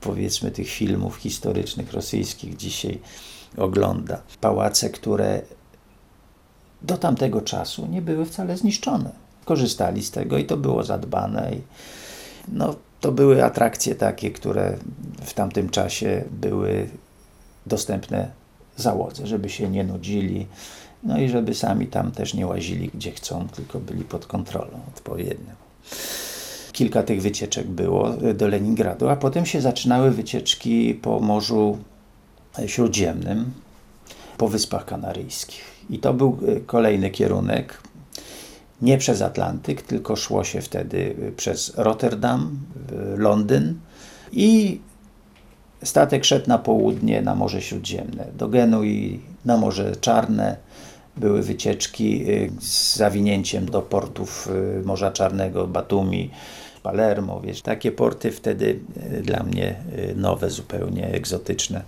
powiedzmy 0.00 0.50
tych 0.50 0.68
filmów 0.68 1.16
historycznych 1.16 1.92
rosyjskich 1.92 2.56
dzisiaj 2.56 2.98
ogląda. 3.56 4.22
Pałace, 4.40 4.90
które 4.90 5.42
do 6.82 6.98
tamtego 6.98 7.40
czasu 7.40 7.86
nie 7.86 8.02
były 8.02 8.26
wcale 8.26 8.56
zniszczone. 8.56 9.21
Korzystali 9.44 10.02
z 10.02 10.10
tego 10.10 10.38
i 10.38 10.44
to 10.44 10.56
było 10.56 10.84
zadbane. 10.84 11.52
I 11.54 11.60
no, 12.48 12.74
to 13.00 13.12
były 13.12 13.44
atrakcje 13.44 13.94
takie, 13.94 14.30
które 14.30 14.76
w 15.22 15.34
tamtym 15.34 15.68
czasie 15.68 16.24
były 16.30 16.88
dostępne 17.66 18.30
załodze, 18.76 19.26
żeby 19.26 19.48
się 19.48 19.68
nie 19.68 19.84
nudzili, 19.84 20.46
no 21.02 21.18
i 21.18 21.28
żeby 21.28 21.54
sami 21.54 21.86
tam 21.86 22.10
też 22.10 22.34
nie 22.34 22.46
łazili 22.46 22.90
gdzie 22.94 23.10
chcą, 23.10 23.48
tylko 23.48 23.80
byli 23.80 24.04
pod 24.04 24.26
kontrolą 24.26 24.80
odpowiednią. 24.96 25.52
Kilka 26.72 27.02
tych 27.02 27.22
wycieczek 27.22 27.66
było 27.66 28.10
do 28.34 28.48
Leningradu, 28.48 29.08
a 29.08 29.16
potem 29.16 29.46
się 29.46 29.60
zaczynały 29.60 30.10
wycieczki 30.10 30.94
po 30.94 31.20
Morzu 31.20 31.78
Śródziemnym, 32.66 33.52
po 34.38 34.48
Wyspach 34.48 34.84
Kanaryjskich. 34.84 35.64
I 35.90 35.98
to 35.98 36.14
był 36.14 36.38
kolejny 36.66 37.10
kierunek, 37.10 37.82
nie 38.82 38.98
przez 38.98 39.22
Atlantyk, 39.22 39.82
tylko 39.82 40.16
szło 40.16 40.44
się 40.44 40.60
wtedy 40.60 40.98
y, 40.98 41.32
przez 41.36 41.72
Rotterdam, 41.76 42.58
y, 42.92 43.16
Londyn 43.16 43.74
i 44.32 44.80
statek 45.82 46.24
szedł 46.24 46.48
na 46.48 46.58
południe, 46.58 47.22
na 47.22 47.34
Morze 47.34 47.62
Śródziemne, 47.62 48.26
do 48.38 48.48
Genui, 48.48 49.20
na 49.44 49.56
Morze 49.56 49.96
Czarne. 49.96 50.56
Były 51.16 51.42
wycieczki 51.42 52.30
y, 52.30 52.50
z 52.60 52.96
zawinięciem 52.96 53.66
do 53.66 53.82
portów 53.82 54.48
Morza 54.84 55.10
Czarnego, 55.10 55.66
Batumi, 55.66 56.30
Palermo, 56.82 57.40
wiesz, 57.40 57.62
takie 57.62 57.92
porty 57.92 58.32
wtedy 58.32 58.80
dla 59.22 59.42
mnie 59.42 59.76
nowe, 60.16 60.50
zupełnie 60.50 61.06
egzotyczne. 61.06 61.82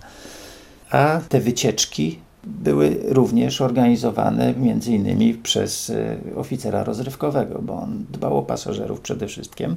A 0.91 1.21
te 1.29 1.39
wycieczki 1.39 2.19
były 2.45 2.99
również 3.03 3.61
organizowane 3.61 4.53
między 4.53 4.91
innymi 4.91 5.33
przez 5.33 5.89
e, 5.89 6.17
oficera 6.35 6.83
rozrywkowego, 6.83 7.61
bo 7.61 7.73
on 7.73 8.05
dbał 8.09 8.37
o 8.37 8.41
pasażerów 8.41 9.01
przede 9.01 9.27
wszystkim, 9.27 9.75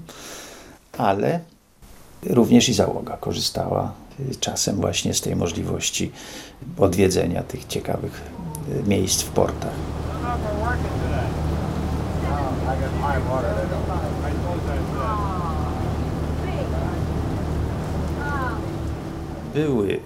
ale 0.99 1.41
również 2.27 2.69
i 2.69 2.75
załoga 2.75 3.17
korzystała 3.17 3.93
e, 4.21 4.35
czasem 4.35 4.77
właśnie 4.77 5.15
z 5.15 5.21
tej 5.21 5.37
możliwości 5.37 6.13
odwiedzenia 6.79 7.43
tych 7.43 7.65
ciekawych 7.65 8.23
e, 8.85 8.89
miejsc 8.89 9.23
w 9.23 9.31
portach. 9.31 9.75
Były 19.55 20.01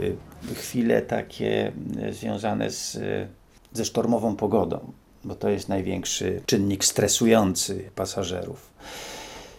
chwile 0.54 1.02
takie 1.02 1.72
e, 2.02 2.12
związane 2.12 2.70
z, 2.70 2.96
e, 2.96 3.26
ze 3.72 3.84
sztormową 3.84 4.36
pogodą, 4.36 4.92
bo 5.24 5.34
to 5.34 5.48
jest 5.48 5.68
największy 5.68 6.42
czynnik 6.46 6.84
stresujący 6.84 7.90
pasażerów. 7.94 8.70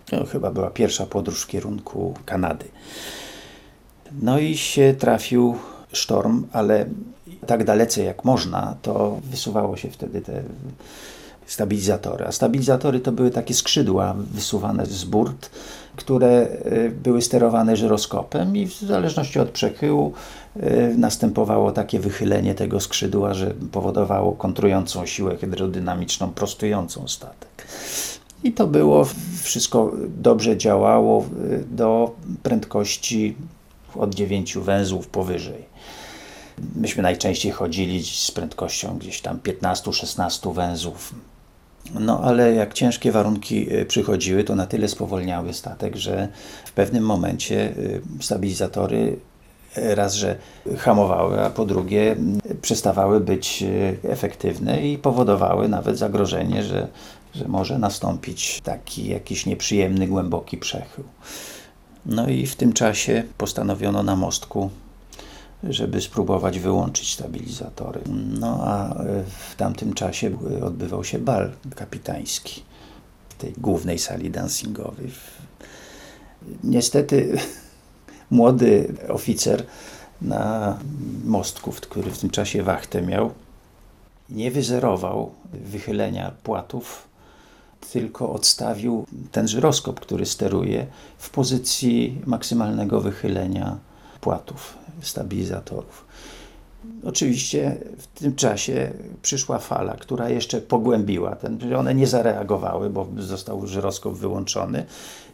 To 0.05 0.25
chyba 0.25 0.51
była 0.51 0.69
pierwsza 0.69 1.05
podróż 1.05 1.43
w 1.43 1.47
kierunku 1.47 2.13
Kanady. 2.25 2.65
No 4.21 4.39
i 4.39 4.57
się 4.57 4.95
trafił 4.99 5.57
sztorm, 5.91 6.47
ale 6.51 6.85
tak 7.47 7.63
dalece 7.63 8.03
jak 8.03 8.25
można, 8.25 8.75
to 8.81 9.19
wysuwało 9.23 9.77
się 9.77 9.89
wtedy 9.89 10.21
te 10.21 10.43
stabilizatory. 11.45 12.25
A 12.25 12.31
stabilizatory 12.31 12.99
to 12.99 13.11
były 13.11 13.31
takie 13.31 13.53
skrzydła 13.53 14.15
wysuwane 14.17 14.85
z 14.85 15.03
burt, 15.03 15.49
które 15.95 16.27
e, 16.29 16.89
były 16.89 17.21
sterowane 17.21 17.77
żyroskopem 17.77 18.57
i 18.57 18.67
w 18.67 18.79
zależności 18.79 19.39
od 19.39 19.49
przechyłu 19.49 20.13
e, 20.55 20.87
następowało 20.87 21.71
takie 21.71 21.99
wychylenie 21.99 22.55
tego 22.55 22.79
skrzydła, 22.79 23.33
że 23.33 23.53
powodowało 23.71 24.31
kontrującą 24.31 25.05
siłę 25.05 25.37
hydrodynamiczną, 25.37 26.29
prostującą 26.29 27.07
statek. 27.07 27.67
I 28.43 28.51
to 28.51 28.67
było, 28.67 29.07
wszystko 29.43 29.91
dobrze 30.17 30.57
działało 30.57 31.25
y, 31.51 31.63
do 31.71 32.15
prędkości 32.43 33.35
od 33.95 34.15
9 34.15 34.57
węzłów 34.57 35.07
powyżej. 35.07 35.73
Myśmy 36.75 37.03
najczęściej 37.03 37.51
chodzili 37.51 38.03
z 38.05 38.31
prędkością 38.31 38.97
gdzieś 38.97 39.21
tam 39.21 39.39
15-16 39.39 40.53
węzłów. 40.53 41.13
No 41.99 42.21
ale 42.23 42.53
jak 42.53 42.73
ciężkie 42.73 43.11
warunki 43.11 43.73
y, 43.73 43.85
przychodziły, 43.85 44.43
to 44.43 44.55
na 44.55 44.67
tyle 44.67 44.87
spowolniały 44.87 45.53
statek, 45.53 45.95
że 45.95 46.27
w 46.65 46.71
pewnym 46.71 47.03
momencie 47.03 47.77
y, 47.77 48.01
stabilizatory 48.21 49.17
raz, 49.75 50.13
że 50.13 50.35
hamowały, 50.77 51.41
a 51.41 51.49
po 51.49 51.65
drugie 51.65 52.15
przestawały 52.61 53.19
być 53.19 53.63
efektywne 54.03 54.87
i 54.87 54.97
powodowały 54.97 55.67
nawet 55.67 55.97
zagrożenie, 55.97 56.63
że, 56.63 56.87
że 57.35 57.47
może 57.47 57.79
nastąpić 57.79 58.61
taki 58.63 59.07
jakiś 59.07 59.45
nieprzyjemny, 59.45 60.07
głęboki 60.07 60.57
przechył. 60.57 61.03
No 62.05 62.29
i 62.29 62.47
w 62.47 62.55
tym 62.55 62.73
czasie 62.73 63.23
postanowiono 63.37 64.03
na 64.03 64.15
mostku, 64.15 64.69
żeby 65.69 66.01
spróbować 66.01 66.59
wyłączyć 66.59 67.13
stabilizatory. 67.13 68.01
No 68.39 68.59
a 68.63 68.95
w 69.49 69.55
tamtym 69.55 69.93
czasie 69.93 70.37
odbywał 70.63 71.03
się 71.03 71.19
bal 71.19 71.51
kapitański 71.75 72.63
w 73.29 73.33
tej 73.35 73.53
głównej 73.53 73.99
sali 73.99 74.31
dancingowej. 74.31 75.11
Niestety 76.63 77.37
młody 78.31 78.93
oficer 79.09 79.65
na 80.21 80.77
mostku, 81.25 81.71
który 81.71 82.11
w 82.11 82.17
tym 82.17 82.29
czasie 82.29 82.63
wachtę 82.63 83.01
miał, 83.01 83.31
nie 84.29 84.51
wyzerował 84.51 85.31
wychylenia 85.53 86.31
płatów, 86.43 87.07
tylko 87.91 88.31
odstawił 88.31 89.05
ten 89.31 89.47
żyroskop, 89.47 89.99
który 89.99 90.25
steruje, 90.25 90.87
w 91.17 91.29
pozycji 91.29 92.21
maksymalnego 92.25 93.01
wychylenia 93.01 93.77
płatów, 94.21 94.77
stabilizatorów. 95.03 96.05
Oczywiście 97.03 97.77
w 97.97 98.07
tym 98.07 98.35
czasie 98.35 98.91
przyszła 99.21 99.59
fala, 99.59 99.95
która 99.95 100.29
jeszcze 100.29 100.61
pogłębiła 100.61 101.35
ten, 101.35 101.75
one 101.75 101.95
nie 101.95 102.07
zareagowały, 102.07 102.89
bo 102.89 103.07
został 103.17 103.67
żyroskop 103.67 104.13
wyłączony 104.13 104.85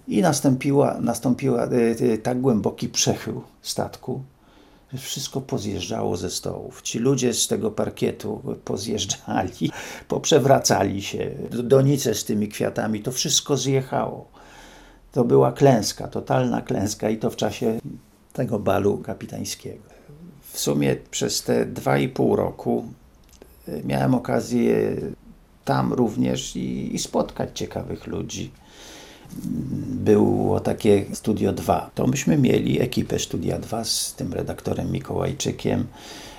i 0.08 0.22
nastąpiła, 0.22 0.98
nastąpiła 1.02 1.64
e, 1.64 2.18
tak 2.18 2.42
głęboki 2.42 2.90
przechył 2.90 3.42
statku, 3.62 4.24
że 4.94 5.00
wszystko 5.00 5.42
pozjeżdżało 5.42 6.18
ze 6.18 6.30
stołów. 6.30 6.82
Ci 6.82 7.00
ludzie 7.00 7.34
z 7.34 7.48
tego 7.48 7.72
parkietu 7.72 8.42
pozjeżdżali, 8.66 9.72
poprzewracali 10.08 11.02
się, 11.02 11.32
donice 11.64 12.16
z 12.16 12.26
tymi 12.26 12.48
kwiatami, 12.48 13.02
to 13.02 13.12
wszystko 13.12 13.58
zjechało. 13.58 14.28
To 15.12 15.24
była 15.24 15.52
klęska, 15.52 16.08
totalna 16.08 16.62
klęska 16.62 17.10
i 17.10 17.18
to 17.18 17.30
w 17.30 17.36
czasie 17.36 17.80
tego 18.40 18.60
balu 18.60 18.98
kapitańskiego. 18.98 19.84
W 20.52 20.60
sumie 20.60 20.96
przez 21.12 21.44
te 21.44 21.66
dwa 21.66 21.98
i 21.98 22.10
pół 22.10 22.36
roku 22.36 22.86
e, 23.68 23.84
miałem 23.84 24.16
okazję 24.16 24.96
tam 25.66 25.94
również 25.94 26.56
i, 26.56 26.96
i 26.96 27.00
spotkać 27.00 27.50
ciekawych 27.54 28.08
ludzi 28.08 28.52
było 30.06 30.60
takie 30.60 31.06
Studio 31.14 31.54
2. 31.54 31.90
To 31.96 32.08
myśmy 32.08 32.38
mieli 32.38 32.82
ekipę 32.82 33.20
Studia 33.20 33.60
2 33.60 33.84
z 33.84 34.14
tym 34.16 34.34
redaktorem 34.34 34.92
Mikołajczykiem, 34.92 35.88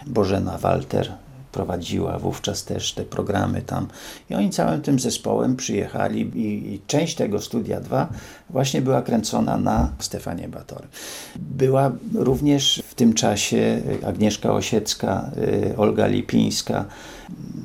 Bożena 0.07 0.59
Walter 0.59 1.13
prowadziła 1.53 2.19
wówczas 2.19 2.65
też 2.65 2.93
te 2.93 3.05
programy 3.05 3.63
tam 3.63 3.89
i 4.31 4.35
oni 4.35 4.51
całym 4.51 4.83
tym 4.83 5.01
zespołem 5.01 5.57
przyjechali 5.57 6.21
i, 6.21 6.75
i 6.75 6.81
część 6.87 7.15
tego 7.15 7.41
Studia 7.41 7.81
2 7.81 8.09
właśnie 8.51 8.83
była 8.83 9.03
kręcona 9.03 9.57
na 9.57 9.93
Stefanie 9.99 10.49
Batory. 10.49 10.89
Była 11.37 11.93
również 12.15 12.83
w 12.89 12.95
tym 12.95 13.15
czasie 13.15 13.83
Agnieszka 14.07 14.53
Osiecka, 14.53 15.31
y, 15.73 15.77
Olga 15.77 16.07
Lipińska. 16.07 16.85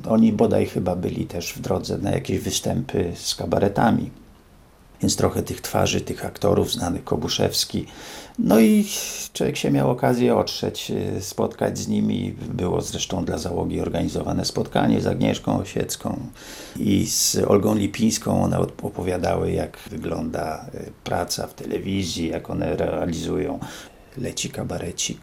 Oni 0.08 0.32
bodaj 0.32 0.66
chyba 0.66 0.96
byli 0.96 1.26
też 1.26 1.52
w 1.52 1.60
drodze 1.60 1.98
na 1.98 2.10
jakieś 2.10 2.38
występy 2.38 3.12
z 3.14 3.34
kabaretami 3.34 4.10
więc 5.02 5.16
trochę 5.16 5.42
tych 5.42 5.60
twarzy, 5.60 6.00
tych 6.00 6.24
aktorów 6.24 6.72
znanych, 6.72 7.04
Kobuszewski. 7.04 7.86
No 8.38 8.60
i 8.60 8.86
człowiek 9.32 9.56
się 9.56 9.70
miał 9.70 9.90
okazję 9.90 10.36
otrzeć, 10.36 10.90
e, 10.90 11.20
spotkać 11.20 11.78
z 11.78 11.88
nimi. 11.88 12.34
Było 12.48 12.80
zresztą 12.80 13.24
dla 13.24 13.38
załogi 13.38 13.80
organizowane 13.80 14.44
spotkanie 14.44 15.00
z 15.00 15.06
Agnieszką 15.06 15.58
Osiecką 15.58 16.20
i 16.76 17.06
z 17.06 17.36
Olgą 17.36 17.74
Lipińską. 17.74 18.44
One 18.44 18.58
opowiadały, 18.58 19.52
jak 19.52 19.78
wygląda 19.90 20.66
e, 20.74 20.90
praca 21.04 21.46
w 21.46 21.54
telewizji, 21.54 22.28
jak 22.28 22.50
one 22.50 22.76
realizują. 22.76 23.58
Leci 24.18 24.50
kabarecik. 24.50 25.20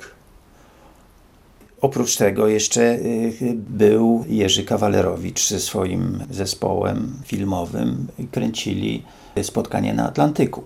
Oprócz 1.82 2.16
tego 2.18 2.48
jeszcze 2.48 2.84
e, 2.84 3.00
był 3.56 4.26
Jerzy 4.28 4.64
Kawalerowicz 4.64 5.48
ze 5.48 5.60
swoim 5.60 6.24
zespołem 6.30 7.20
filmowym. 7.26 8.08
Kręcili 8.32 9.04
spotkanie 9.42 9.94
na 9.94 10.08
Atlantyku. 10.08 10.64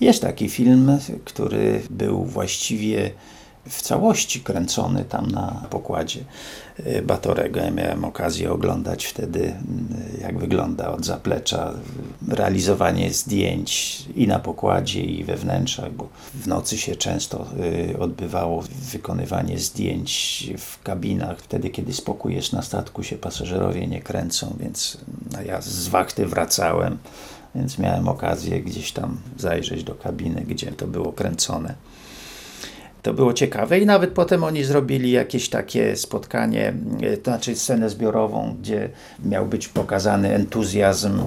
Jest 0.00 0.22
taki 0.22 0.48
film, 0.48 0.98
który 1.24 1.82
był 1.90 2.24
właściwie 2.24 3.10
w 3.68 3.82
całości 3.82 4.40
kręcony 4.40 5.04
tam 5.04 5.26
na 5.26 5.66
pokładzie 5.70 6.20
Batorego. 7.02 7.60
Ja 7.60 7.70
miałem 7.70 8.04
okazję 8.04 8.52
oglądać 8.52 9.04
wtedy, 9.04 9.54
jak 10.20 10.38
wygląda 10.38 10.92
od 10.92 11.04
zaplecza 11.04 11.74
realizowanie 12.28 13.12
zdjęć 13.12 14.02
i 14.14 14.26
na 14.26 14.38
pokładzie, 14.38 15.00
i 15.00 15.24
we 15.24 15.36
wnętrzach, 15.36 15.92
bo 15.92 16.08
w 16.34 16.46
nocy 16.46 16.78
się 16.78 16.96
często 16.96 17.46
e, 17.92 17.98
odbywało 17.98 18.64
wykonywanie 18.92 19.58
zdjęć 19.58 20.44
w 20.58 20.82
kabinach, 20.82 21.38
wtedy 21.38 21.70
kiedy 21.70 21.92
spokój 21.92 22.34
jest 22.34 22.52
na 22.52 22.62
statku, 22.62 23.02
się 23.02 23.16
pasażerowie 23.16 23.86
nie 23.86 24.02
kręcą, 24.02 24.56
więc 24.60 24.98
no, 25.32 25.42
ja 25.42 25.60
z 25.60 25.88
wachty 25.88 26.26
wracałem 26.26 26.98
więc 27.56 27.78
miałem 27.78 28.08
okazję 28.08 28.60
gdzieś 28.60 28.92
tam 28.92 29.16
zajrzeć 29.38 29.84
do 29.84 29.94
kabiny, 29.94 30.44
gdzie 30.48 30.72
to 30.72 30.86
było 30.86 31.12
kręcone. 31.12 31.74
To 33.02 33.14
było 33.14 33.32
ciekawe 33.32 33.78
i 33.78 33.86
nawet 33.86 34.10
potem 34.10 34.44
oni 34.44 34.64
zrobili 34.64 35.10
jakieś 35.10 35.48
takie 35.48 35.96
spotkanie, 35.96 36.74
e, 37.02 37.16
to 37.16 37.30
znaczy 37.30 37.56
scenę 37.56 37.90
zbiorową, 37.90 38.56
gdzie 38.60 38.88
miał 39.24 39.46
być 39.46 39.68
pokazany 39.68 40.34
entuzjazm 40.34 41.20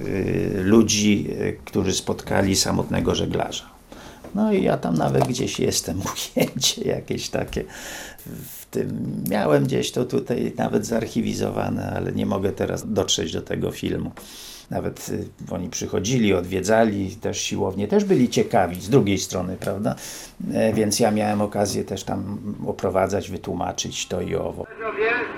y, 0.00 0.50
ludzi, 0.64 1.26
y, 1.30 1.56
którzy 1.64 1.92
spotkali 1.92 2.56
samotnego 2.56 3.14
żeglarza. 3.14 3.64
No 4.34 4.52
i 4.52 4.62
ja 4.62 4.78
tam 4.78 4.96
nawet 4.96 5.28
gdzieś 5.28 5.60
jestem, 5.60 6.00
ujęcie 6.36 6.82
jakieś 6.82 7.28
takie 7.28 7.64
w 8.26 8.66
tym. 8.70 9.14
Miałem 9.30 9.64
gdzieś 9.64 9.92
to 9.92 10.04
tutaj 10.04 10.52
nawet 10.56 10.86
zarchiwizowane, 10.86 11.92
ale 11.96 12.12
nie 12.12 12.26
mogę 12.26 12.52
teraz 12.52 12.92
dotrzeć 12.92 13.32
do 13.32 13.42
tego 13.42 13.70
filmu. 13.70 14.10
Nawet 14.70 15.08
y, 15.08 15.28
oni 15.50 15.68
przychodzili, 15.68 16.34
odwiedzali 16.34 17.16
też 17.16 17.40
siłownie, 17.40 17.88
też 17.88 18.04
byli 18.04 18.28
ciekawi 18.28 18.80
z 18.80 18.88
drugiej 18.88 19.18
strony, 19.18 19.56
prawda? 19.56 19.94
E, 20.54 20.72
więc 20.72 21.00
ja 21.00 21.10
miałem 21.10 21.40
okazję 21.40 21.84
też 21.84 22.04
tam 22.04 22.38
oprowadzać, 22.66 23.30
wytłumaczyć 23.30 24.06
to 24.06 24.20
i 24.20 24.36
owo. 24.36 24.66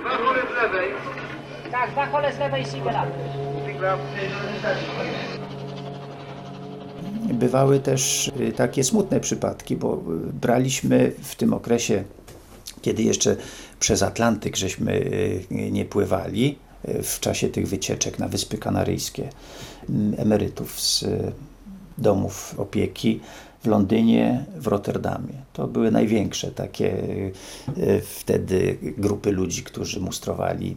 Dwa 0.00 0.16
hole 0.16 0.40
z 0.52 0.62
lewej. 0.62 0.90
Tak, 1.70 1.90
dwa 1.90 2.06
kole 2.06 2.32
z 2.32 2.38
lewej 2.38 2.64
single 2.64 2.92
up. 2.92 3.06
Bywały 7.34 7.80
też 7.80 8.32
y, 8.40 8.52
takie 8.52 8.84
smutne 8.84 9.20
przypadki, 9.20 9.76
bo 9.76 9.94
y, 9.94 9.98
braliśmy 10.32 11.12
w 11.22 11.34
tym 11.34 11.54
okresie, 11.54 12.04
kiedy 12.82 13.02
jeszcze 13.02 13.36
przez 13.80 14.02
Atlantyk 14.02 14.56
żeśmy 14.56 15.10
nie 15.50 15.84
pływali, 15.84 16.58
w 16.84 17.20
czasie 17.20 17.48
tych 17.48 17.68
wycieczek 17.68 18.18
na 18.18 18.28
Wyspy 18.28 18.58
Kanaryjskie 18.58 19.28
mm, 19.88 20.14
emerytów 20.20 20.80
z 20.80 21.02
e, 21.02 21.32
domów 21.98 22.54
opieki 22.58 23.20
w 23.62 23.66
Londynie, 23.66 24.44
w 24.56 24.66
Rotterdamie. 24.66 25.34
To 25.52 25.66
były 25.66 25.90
największe 25.90 26.50
takie 26.50 26.92
e, 27.76 28.00
wtedy 28.00 28.78
grupy 28.82 29.32
ludzi, 29.32 29.62
którzy 29.62 30.00
mustrowali. 30.00 30.76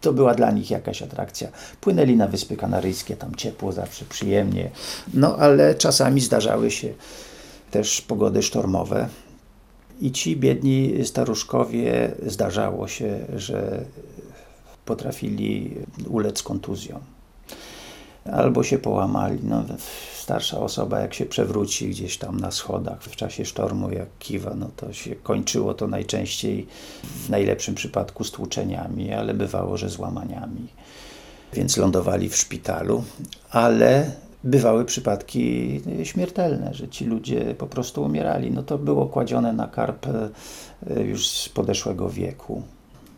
To 0.00 0.12
była 0.12 0.34
dla 0.34 0.50
nich 0.50 0.70
jakaś 0.70 1.02
atrakcja. 1.02 1.48
Płynęli 1.80 2.16
na 2.16 2.28
Wyspy 2.28 2.56
Kanaryjskie, 2.56 3.16
tam 3.16 3.34
ciepło, 3.34 3.72
zawsze 3.72 4.04
przyjemnie. 4.04 4.70
No 5.14 5.36
ale 5.36 5.74
czasami 5.74 6.20
zdarzały 6.20 6.70
się 6.70 6.94
też 7.70 8.00
pogody 8.00 8.42
sztormowe. 8.42 9.08
I 10.00 10.12
ci 10.12 10.36
biedni 10.36 11.04
staruszkowie 11.04 12.12
zdarzało 12.26 12.88
się, 12.88 13.26
że 13.36 13.84
potrafili 14.86 15.74
ulec 16.08 16.42
kontuzjom. 16.42 17.00
Albo 18.32 18.62
się 18.62 18.78
połamali. 18.78 19.38
No, 19.42 19.64
starsza 20.14 20.60
osoba, 20.60 21.00
jak 21.00 21.14
się 21.14 21.26
przewróci 21.26 21.88
gdzieś 21.88 22.18
tam 22.18 22.40
na 22.40 22.50
schodach 22.50 23.02
w 23.02 23.16
czasie 23.16 23.44
sztormu, 23.44 23.92
jak 23.92 24.08
kiwa, 24.18 24.54
no 24.54 24.70
to 24.76 24.92
się 24.92 25.16
kończyło 25.16 25.74
to 25.74 25.86
najczęściej 25.86 26.66
w 27.04 27.30
najlepszym 27.30 27.74
przypadku 27.74 28.24
stłuczeniami, 28.24 29.12
ale 29.12 29.34
bywało, 29.34 29.76
że 29.76 29.88
złamaniami. 29.88 30.68
więc 31.52 31.76
lądowali 31.76 32.28
w 32.28 32.36
szpitalu, 32.36 33.04
ale 33.50 34.10
bywały 34.44 34.84
przypadki 34.84 35.80
śmiertelne, 36.04 36.74
że 36.74 36.88
ci 36.88 37.04
ludzie 37.04 37.54
po 37.58 37.66
prostu 37.66 38.02
umierali. 38.02 38.50
No 38.50 38.62
to 38.62 38.78
było 38.78 39.06
kładzione 39.06 39.52
na 39.52 39.68
karp 39.68 40.06
e, 40.06 41.02
już 41.02 41.28
z 41.28 41.48
podeszłego 41.48 42.10
wieku. 42.10 42.62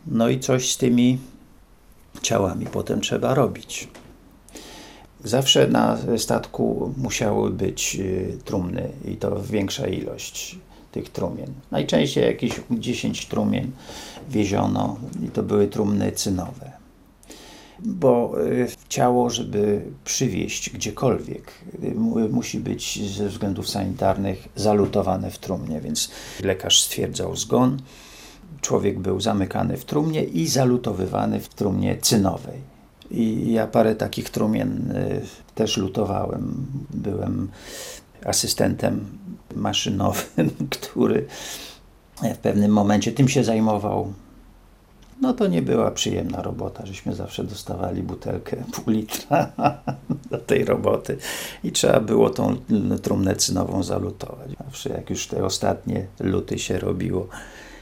No 0.07 0.29
i 0.29 0.39
coś 0.39 0.71
z 0.71 0.77
tymi 0.77 1.17
ciałami 2.21 2.65
potem 2.65 3.01
trzeba 3.01 3.33
robić. 3.33 3.87
Zawsze 5.23 5.67
na 5.67 5.97
statku 6.17 6.93
musiały 6.97 7.49
być 7.49 7.97
y, 7.99 8.37
trumny 8.45 8.89
i 9.05 9.15
to 9.17 9.41
większa 9.43 9.87
ilość 9.87 10.57
tych 10.91 11.09
trumien. 11.09 11.53
Najczęściej 11.71 12.25
jakieś 12.25 12.53
10 12.71 13.25
trumien 13.27 13.71
wieziono 14.29 14.97
i 15.25 15.27
to 15.29 15.43
były 15.43 15.67
trumny 15.67 16.11
cynowe. 16.11 16.71
Bo 17.79 18.33
y, 18.47 18.67
ciało, 18.89 19.29
żeby 19.29 19.81
przywieźć 20.05 20.69
gdziekolwiek, 20.69 21.51
y, 21.83 21.95
mu- 21.95 22.29
musi 22.29 22.59
być 22.59 23.09
ze 23.15 23.27
względów 23.27 23.69
sanitarnych 23.69 24.47
zalutowane 24.55 25.31
w 25.31 25.37
trumnie, 25.37 25.81
więc 25.81 26.11
lekarz 26.43 26.81
stwierdzał 26.81 27.35
zgon, 27.35 27.77
człowiek 28.61 28.99
był 28.99 29.21
zamykany 29.21 29.77
w 29.77 29.85
trumnie 29.85 30.23
i 30.23 30.47
zalutowywany 30.47 31.39
w 31.39 31.49
trumnie 31.49 31.97
cynowej. 31.97 32.61
I 33.11 33.51
ja 33.51 33.67
parę 33.67 33.95
takich 33.95 34.29
trumien 34.29 34.91
y, 34.91 35.21
też 35.55 35.77
lutowałem. 35.77 36.65
Byłem 36.93 37.49
asystentem 38.25 39.05
maszynowym, 39.55 40.49
który 40.79 41.25
w 42.35 42.37
pewnym 42.37 42.71
momencie 42.71 43.11
tym 43.11 43.27
się 43.27 43.43
zajmował. 43.43 44.13
No 45.21 45.33
to 45.33 45.47
nie 45.47 45.61
była 45.61 45.91
przyjemna 45.91 46.41
robota, 46.41 46.85
żeśmy 46.85 47.15
zawsze 47.15 47.43
dostawali 47.43 48.03
butelkę 48.03 48.57
pół 48.73 48.93
litra 48.93 49.51
do 50.31 50.37
tej 50.37 50.65
roboty 50.65 51.17
i 51.63 51.71
trzeba 51.71 51.99
było 51.99 52.29
tą 52.29 52.55
trumnę 53.01 53.35
cynową 53.35 53.83
zalutować. 53.83 54.51
Zawsze 54.65 54.89
jak 54.89 55.09
już 55.09 55.27
te 55.27 55.45
ostatnie 55.45 56.05
luty 56.19 56.59
się 56.59 56.79
robiło, 56.79 57.27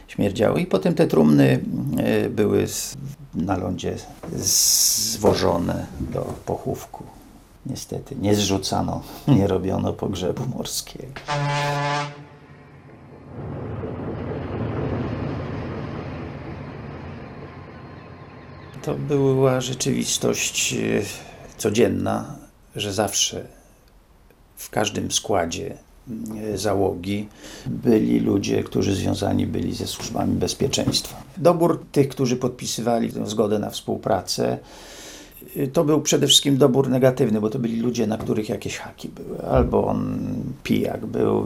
śmierdziało. 0.08 0.58
I 0.58 0.66
potem 0.66 0.94
te 0.96 1.08
trumny 1.08 1.60
e, 1.98 2.30
były 2.30 2.68
z- 2.68 2.98
na 3.36 3.58
lądzie 3.58 3.96
zwożone 4.36 5.86
do 6.00 6.34
pochówku. 6.46 7.04
Niestety 7.66 8.16
nie 8.16 8.36
zrzucano, 8.36 9.02
nie 9.28 9.48
robiono 9.48 9.94
pogrzebu 9.94 10.44
morskiego. 10.58 11.08
To 18.82 18.94
była 18.96 19.62
rzeczywistość 19.62 20.74
e, 20.74 20.78
codzienna, 21.58 22.36
że 22.76 22.94
zawsze 22.94 23.46
w 24.56 24.70
każdym 24.70 25.12
składzie 25.12 25.78
załogi 26.56 27.28
byli 27.68 28.20
ludzie, 28.20 28.64
którzy 28.64 28.96
związani 28.96 29.48
byli 29.48 29.76
ze 29.76 29.88
służbami 29.88 30.36
bezpieczeństwa. 30.36 31.24
Dobór 31.38 31.86
tych, 31.92 32.10
którzy 32.10 32.36
podpisywali 32.36 33.12
tę 33.12 33.28
zgodę 33.28 33.60
na 33.60 33.70
współpracę, 33.70 34.58
y, 35.58 35.68
to 35.68 35.84
był 35.84 36.02
przede 36.02 36.28
wszystkim 36.28 36.58
dobór 36.58 36.90
negatywny, 36.90 37.42
bo 37.42 37.50
to 37.50 37.60
byli 37.60 37.80
ludzie, 37.80 38.08
na 38.08 38.18
których 38.18 38.50
jakieś 38.50 38.78
haki 38.78 39.10
były. 39.10 39.42
Albo 39.42 39.88
on 39.88 40.20
pijak 40.64 41.06
był, 41.06 41.46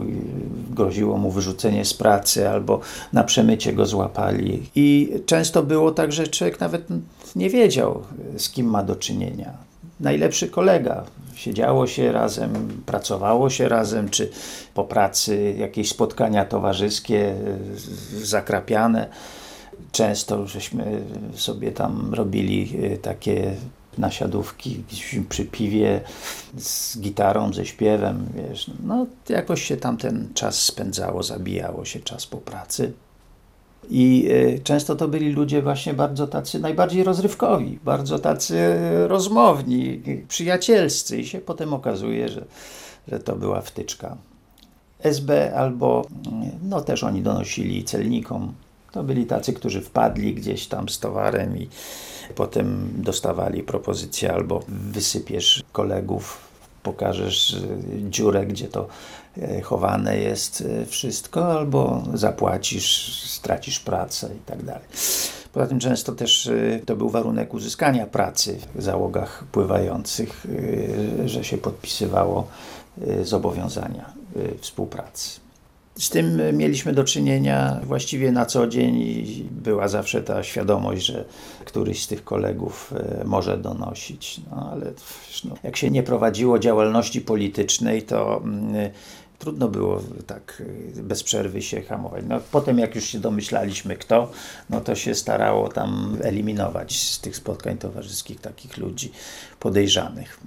groziło 0.70 1.18
mu 1.18 1.30
wyrzucenie 1.30 1.84
z 1.84 1.94
pracy, 1.94 2.48
albo 2.48 2.80
na 3.12 3.24
przemycie 3.24 3.72
go 3.72 3.86
złapali. 3.86 4.62
I 4.74 5.12
często 5.26 5.62
było 5.62 5.90
tak, 5.90 6.12
że 6.12 6.26
człowiek 6.26 6.60
nawet 6.60 6.86
nie 7.36 7.50
wiedział, 7.50 8.02
z 8.36 8.50
kim 8.50 8.66
ma 8.66 8.82
do 8.82 8.96
czynienia 8.96 9.71
najlepszy 10.02 10.48
kolega. 10.48 11.04
Siedziało 11.34 11.86
się 11.86 12.12
razem, 12.12 12.82
pracowało 12.86 13.50
się 13.50 13.68
razem, 13.68 14.08
czy 14.10 14.30
po 14.74 14.84
pracy 14.84 15.54
jakieś 15.58 15.88
spotkania 15.88 16.44
towarzyskie 16.44 17.34
z- 17.74 18.28
zakrapiane. 18.28 19.08
Często 19.92 20.46
żeśmy 20.46 21.02
sobie 21.34 21.72
tam 21.72 22.14
robili 22.14 22.72
e, 22.82 22.98
takie 22.98 23.54
nasiadówki 23.98 24.84
przy 25.28 25.44
piwie 25.44 26.00
z 26.58 26.98
gitarą, 27.00 27.52
ze 27.52 27.66
śpiewem, 27.66 28.26
wiesz. 28.34 28.70
No 28.84 29.06
jakoś 29.28 29.62
się 29.62 29.76
tam 29.76 29.96
ten 29.96 30.28
czas 30.34 30.62
spędzało, 30.62 31.22
zabijało 31.22 31.84
się 31.84 32.00
czas 32.00 32.26
po 32.26 32.36
pracy. 32.36 32.92
I 33.90 34.28
y, 34.30 34.60
często 34.64 34.96
to 34.96 35.08
byli 35.08 35.32
ludzie 35.32 35.62
właśnie 35.62 35.94
bardzo 35.94 36.26
tacy 36.26 36.58
najbardziej 36.58 37.04
rozrywkowi, 37.04 37.78
bardzo 37.84 38.18
tacy 38.18 38.56
y, 38.56 39.08
rozmowni, 39.08 40.02
przyjacielscy. 40.28 41.18
I 41.18 41.26
się 41.26 41.38
potem 41.38 41.74
okazuje, 41.74 42.28
że, 42.28 42.44
że 43.08 43.20
to 43.20 43.36
była 43.36 43.60
wtyczka. 43.60 44.16
SB 45.00 45.54
albo, 45.56 46.06
y, 46.26 46.50
no 46.62 46.80
też 46.80 47.04
oni 47.04 47.22
donosili 47.22 47.84
celnikom. 47.84 48.52
To 48.92 49.02
byli 49.02 49.26
tacy, 49.26 49.52
którzy 49.52 49.80
wpadli 49.80 50.34
gdzieś 50.34 50.66
tam 50.66 50.88
z 50.88 50.98
towarem 50.98 51.58
i 51.58 51.68
potem 52.34 52.88
dostawali 52.96 53.62
propozycję 53.62 54.32
albo 54.32 54.60
wysypiesz 54.68 55.62
kolegów, 55.72 56.51
pokażesz 56.82 57.52
y, 57.52 57.78
dziurę, 58.10 58.46
gdzie 58.46 58.68
to 58.68 58.88
e, 59.38 59.60
chowane 59.60 60.18
jest 60.18 60.64
e, 60.82 60.86
wszystko, 60.86 61.52
albo 61.52 62.02
zapłacisz, 62.14 63.20
stracisz 63.30 63.80
pracę 63.80 64.30
i 64.36 64.40
tak 64.46 64.62
dalej. 64.62 64.82
Poza 65.52 65.66
tym 65.66 65.80
często 65.80 66.12
też 66.12 66.50
to 66.86 66.96
był 66.96 67.10
warunek 67.10 67.54
uzyskania 67.54 68.06
pracy 68.06 68.58
w 68.74 68.82
załogach 68.82 69.44
pływających, 69.52 70.46
że 71.26 71.44
się 71.44 71.58
podpisywało 71.58 72.46
zobowiązania 73.22 74.12
współpracy. 74.60 75.40
Z 75.98 76.10
tym 76.10 76.40
e, 76.40 76.52
mieliśmy 76.52 76.92
do 76.92 77.04
czynienia 77.04 77.80
właściwie 77.84 78.32
na 78.32 78.46
co 78.46 78.66
dzień 78.66 78.96
i 78.96 79.46
była 79.50 79.88
zawsze 79.88 80.22
ta 80.22 80.42
świadomość, 80.42 81.06
że 81.06 81.24
któryś 81.64 82.04
z 82.04 82.06
tych 82.06 82.24
kolegów 82.24 82.94
e, 83.20 83.24
może 83.24 83.58
donosić. 83.58 84.40
No 84.50 84.70
ale 84.72 84.92
no, 85.44 85.54
jak 85.62 85.76
się 85.76 85.90
nie 85.90 86.02
prowadziło 86.02 86.58
działalności 86.58 87.20
politycznej, 87.20 88.02
to 88.02 88.40
mm, 88.44 88.90
trudno 89.38 89.68
było 89.68 90.02
tak 90.26 90.62
bez 90.94 91.22
przerwy 91.22 91.62
się 91.62 91.82
hamować. 91.82 92.24
No, 92.28 92.40
potem 92.52 92.78
jak 92.78 92.94
już 92.94 93.04
się 93.04 93.18
domyślaliśmy 93.18 93.96
kto, 93.96 94.30
no 94.70 94.80
to 94.80 94.94
się 94.94 95.14
starało 95.14 95.68
tam 95.68 96.18
eliminować 96.22 97.10
z 97.10 97.20
tych 97.20 97.36
spotkań 97.36 97.78
towarzyskich 97.78 98.40
takich 98.40 98.76
ludzi 98.76 99.12
podejrzanych. 99.60 100.40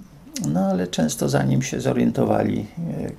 No 0.48 0.60
ale 0.60 0.86
często 0.86 1.28
zanim 1.28 1.62
się 1.62 1.80
zorientowali, 1.80 2.66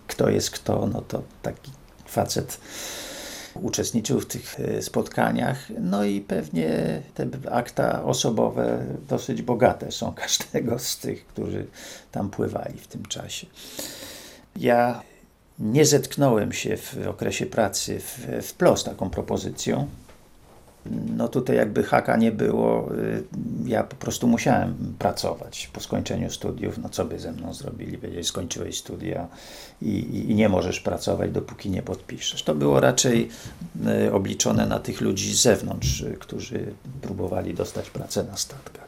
kto 0.07 0.29
jest 0.29 0.51
kto, 0.51 0.89
no 0.93 1.01
to 1.01 1.21
taki 1.41 1.71
facet 2.07 2.59
uczestniczył 3.61 4.19
w 4.19 4.25
tych 4.25 4.59
e, 4.59 4.81
spotkaniach. 4.81 5.67
No 5.79 6.03
i 6.03 6.21
pewnie 6.21 7.01
te 7.13 7.27
akta 7.51 8.03
osobowe 8.03 8.85
dosyć 9.09 9.41
bogate 9.41 9.91
są 9.91 10.13
każdego 10.23 10.79
z 10.79 10.97
tych, 10.97 11.25
którzy 11.25 11.67
tam 12.11 12.29
pływali 12.29 12.79
w 12.79 12.87
tym 12.87 13.05
czasie. 13.05 13.47
Ja 14.55 15.01
nie 15.59 15.85
zetknąłem 15.85 16.53
się 16.53 16.77
w 16.77 16.97
okresie 17.07 17.45
pracy 17.45 17.99
w, 17.99 18.27
w 18.47 18.53
PLO 18.53 18.77
z 18.77 18.83
taką 18.83 19.09
propozycją. 19.09 19.87
No 21.17 21.27
tutaj 21.27 21.55
jakby 21.55 21.83
haka 21.83 22.17
nie 22.17 22.31
było, 22.31 22.95
y, 22.95 23.23
ja 23.65 23.83
po 23.83 23.95
prostu 23.95 24.27
musiałem 24.27 24.95
pracować 24.99 25.69
po 25.73 25.79
skończeniu 25.79 26.31
studiów. 26.31 26.77
No 26.77 26.89
co 26.89 27.05
by 27.05 27.19
ze 27.19 27.31
mną 27.31 27.53
zrobili? 27.53 27.97
Powiedzieli, 27.97 28.23
skończyłeś 28.23 28.77
studia 28.77 29.27
i, 29.81 30.29
i, 30.29 30.35
nie 30.35 30.49
możesz 30.49 30.79
pracować, 30.79 31.31
dopóki 31.31 31.69
nie 31.69 31.81
podpiszesz. 31.81 32.43
To 32.43 32.55
było 32.55 32.79
raczej 32.79 33.29
y, 34.07 34.13
obliczone 34.13 34.65
na 34.65 34.79
tych 34.79 35.01
ludzi 35.01 35.33
z 35.33 35.41
zewnątrz, 35.41 36.01
y, 36.01 36.17
którzy 36.19 36.73
próbowali 37.01 37.53
dostać 37.53 37.89
pracę 37.89 38.23
na 38.23 38.37
statkach. 38.37 38.87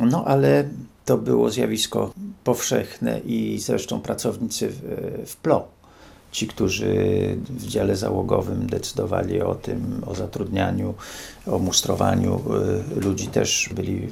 No 0.00 0.24
ale 0.24 0.68
to 1.04 1.18
było 1.18 1.50
zjawisko 1.50 2.12
powszechne 2.44 3.20
i 3.20 3.58
zresztą 3.58 4.00
pracownicy 4.00 4.68
w, 4.68 4.80
w 5.26 5.36
PLO, 5.36 5.68
ci, 6.32 6.46
którzy 6.46 6.94
w 7.48 7.66
dziale 7.66 7.96
załogowym 7.96 8.66
decydowali 8.66 9.42
o 9.42 9.54
tym, 9.54 10.02
o 10.06 10.14
zatrudnianiu, 10.14 10.94
o 11.46 11.58
mustrowaniu 11.58 12.42
y, 12.96 13.00
ludzi, 13.00 13.26
też 13.26 13.70
byli, 13.74 14.04
y, 14.04 14.08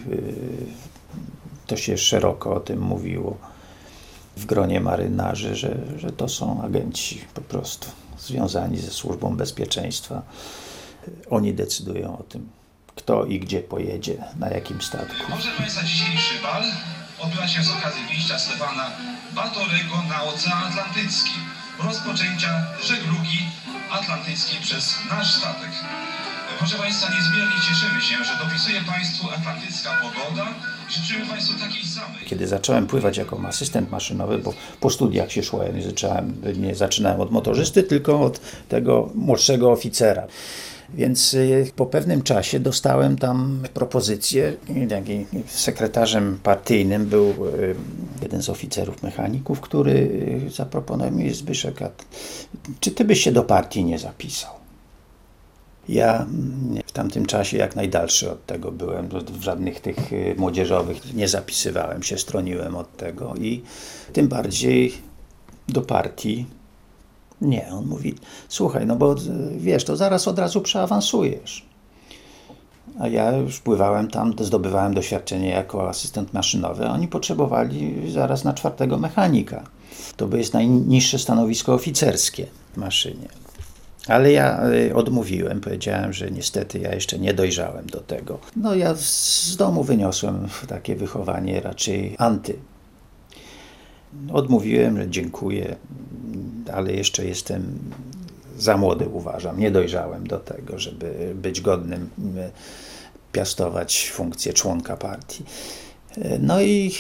to 1.67 1.77
się 1.77 1.99
szeroko 1.99 2.55
o 2.55 2.61
tym 2.61 2.81
mówiło 2.81 3.37
w 4.37 4.47
gronie 4.47 4.81
marynarzy, 4.81 5.57
że, 5.57 5.77
że 5.97 6.13
to 6.13 6.29
są 6.29 6.63
agenci 6.63 7.25
po 7.35 7.41
prostu 7.41 7.89
związani 8.19 8.79
ze 8.79 8.91
służbą 8.91 9.37
bezpieczeństwa. 9.37 10.23
Oni 11.31 11.55
decydują 11.55 12.19
o 12.19 12.23
tym, 12.23 12.49
kto 12.97 13.25
i 13.25 13.41
gdzie 13.41 13.61
pojedzie, 13.61 14.25
na 14.39 14.51
jakim 14.51 14.83
statku. 14.83 15.15
Proszę 15.27 15.49
Państwa, 15.59 15.83
dzisiejszy 15.83 16.43
bal 16.43 16.63
odbywa 17.21 17.49
się 17.49 17.63
z 17.63 17.71
okazji 17.71 18.03
wyjścia 18.09 18.39
Stefana 18.39 18.91
Batorego 19.35 19.97
na 20.09 20.23
Ocean 20.23 20.65
Atlantycki, 20.65 21.31
rozpoczęcia 21.85 22.67
żeglugi 22.83 23.39
atlantyckiej 23.91 24.61
przez 24.61 24.95
nasz 25.11 25.35
statek. 25.35 25.71
Proszę 26.59 26.79
Państwa, 26.79 27.15
niezmiernie 27.15 27.61
cieszymy 27.69 28.01
się, 28.01 28.25
że 28.25 28.45
dopisuje 28.45 28.81
Państwu 28.81 29.31
atlantycka 29.31 29.91
pogoda 30.03 30.47
Życzymy 30.91 31.27
Państwu 31.27 31.59
takiej 31.59 31.85
samej. 31.85 32.25
Kiedy 32.27 32.47
zacząłem 32.47 32.87
pływać 32.87 33.17
jako 33.17 33.41
asystent 33.49 33.91
maszynowy, 33.91 34.39
bo 34.39 34.55
po 34.81 34.91
studiach 34.91 35.33
się 35.33 35.43
szło, 35.43 35.63
ja 35.63 35.73
nie 35.73 35.83
zacząłem, 35.83 36.43
nie 36.57 36.75
zaczynałem 36.75 37.21
od 37.21 37.31
motorzysty, 37.31 37.83
tylko 37.83 38.21
od 38.23 38.41
tego 38.69 39.11
młodszego 39.15 39.73
oficera. 39.73 40.27
Więc 40.95 41.35
y, 41.35 41.71
po 41.77 41.87
pewnym 41.87 42.23
czasie 42.23 42.61
dostałem 42.61 43.19
tam 43.19 43.63
propozycję. 43.75 44.57
Sekretarzem 45.47 46.39
partyjnym 46.43 47.07
był 47.07 47.31
y, 47.31 47.75
jeden 48.23 48.43
z 48.43 48.49
oficerów 48.49 49.03
mechaników, 49.03 49.61
który 49.61 49.93
y, 50.47 50.51
zaproponował 50.51 51.13
mi 51.13 51.35
Zbyszek, 51.35 51.83
a 51.83 51.91
czy 52.81 52.91
ty 52.91 53.05
byś 53.05 53.21
się 53.21 53.33
do 53.33 53.43
partii 53.43 53.85
nie 53.85 53.99
zapisał? 53.99 54.51
Ja 55.89 56.17
mm, 56.17 56.83
w 56.87 56.93
tamtym 56.93 57.27
czasie 57.27 57.57
jak 57.57 57.77
najdalszy 57.77 58.31
od 58.31 58.47
tego 58.47 58.73
byłem, 58.73 59.09
w 59.09 59.43
żadnych 59.43 59.81
tych 59.81 59.97
młodzieżowych 60.37 61.15
nie 61.15 61.29
zapisywałem 61.29 62.03
się, 62.03 62.19
stroniłem 62.19 62.77
od 62.77 62.97
tego 62.97 63.35
i 63.41 63.63
tym 64.13 64.29
bardziej 64.29 64.95
do 65.69 65.83
partii 65.83 66.47
nie. 67.41 67.69
On 67.73 67.87
mówi, 67.87 68.15
słuchaj, 68.49 68.87
no 68.87 68.97
bo 68.97 69.13
y, 69.13 69.17
wiesz, 69.57 69.85
to 69.85 69.97
zaraz 69.97 70.29
od 70.29 70.39
razu 70.39 70.61
przeawansujesz. 70.61 71.69
A 73.01 73.09
ja 73.09 73.33
już 73.37 73.61
pływałem 73.61 74.09
tam, 74.09 74.35
zdobywałem 74.41 74.95
doświadczenie 74.95 75.49
jako 75.49 75.89
asystent 75.89 76.33
maszynowy, 76.33 76.87
a 76.87 76.93
oni 76.93 77.09
potrzebowali 77.09 78.13
zaraz 78.13 78.45
na 78.45 78.53
czwartego 78.53 78.99
mechanika. 78.99 79.65
To 80.17 80.27
by 80.27 80.39
jest 80.39 80.55
najniższe 80.55 81.19
stanowisko 81.19 81.75
oficerskie 81.75 82.47
w 82.75 82.77
maszynie. 82.77 83.29
Ale 84.09 84.33
ja 84.33 84.67
y, 84.67 84.95
odmówiłem, 84.95 85.61
powiedziałem, 85.61 86.13
że 86.13 86.31
niestety 86.31 86.79
ja 86.79 86.95
jeszcze 86.95 87.19
nie 87.19 87.35
dojrzałem 87.35 87.87
do 87.87 88.01
tego. 88.01 88.39
No 88.57 88.75
ja 88.75 88.95
z 88.95 89.57
domu 89.57 89.85
wyniosłem 89.85 90.49
takie 90.69 90.97
wychowanie 90.97 91.61
raczej 91.61 92.15
anty. 92.19 92.59
Odmówiłem, 94.33 94.97
że 94.97 95.11
dziękuję, 95.11 95.77
ale 96.73 96.93
jeszcze 96.93 97.25
jestem 97.25 97.79
za 98.59 98.77
młody, 98.77 99.09
uważam. 99.09 99.61
Nie 99.61 99.71
dojrzałem 99.71 100.27
do 100.27 100.39
tego, 100.39 100.79
żeby 100.79 101.33
być 101.35 101.61
godnym, 101.61 102.11
y, 102.19 102.51
piastować 103.33 104.11
funkcję 104.11 104.53
członka 104.53 104.97
partii. 104.97 105.45
Y, 106.19 106.39
No 106.43 106.63
i 106.63 106.93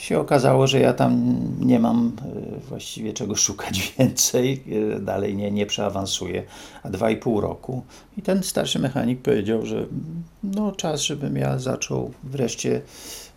się 0.00 0.18
okazało, 0.18 0.66
że 0.66 0.80
ja 0.80 0.92
tam 0.92 1.36
nie 1.60 1.78
mam 1.80 2.12
y, 2.56 2.60
właściwie 2.68 3.12
czego 3.12 3.36
szukać 3.36 3.80
więcej, 3.98 4.64
dalej 5.00 5.36
nie, 5.36 5.50
nie 5.50 5.66
przeawansuję, 5.66 6.42
a 6.82 6.90
dwa 6.90 7.10
i 7.10 7.16
pół 7.16 7.40
roku. 7.40 7.82
I 8.16 8.22
ten 8.22 8.42
starszy 8.42 8.78
mechanik 8.78 9.22
powiedział, 9.22 9.66
że 9.66 9.86
no 10.42 10.72
czas, 10.72 11.00
żebym 11.00 11.36
ja 11.36 11.58
zaczął 11.58 12.12
wreszcie 12.22 12.82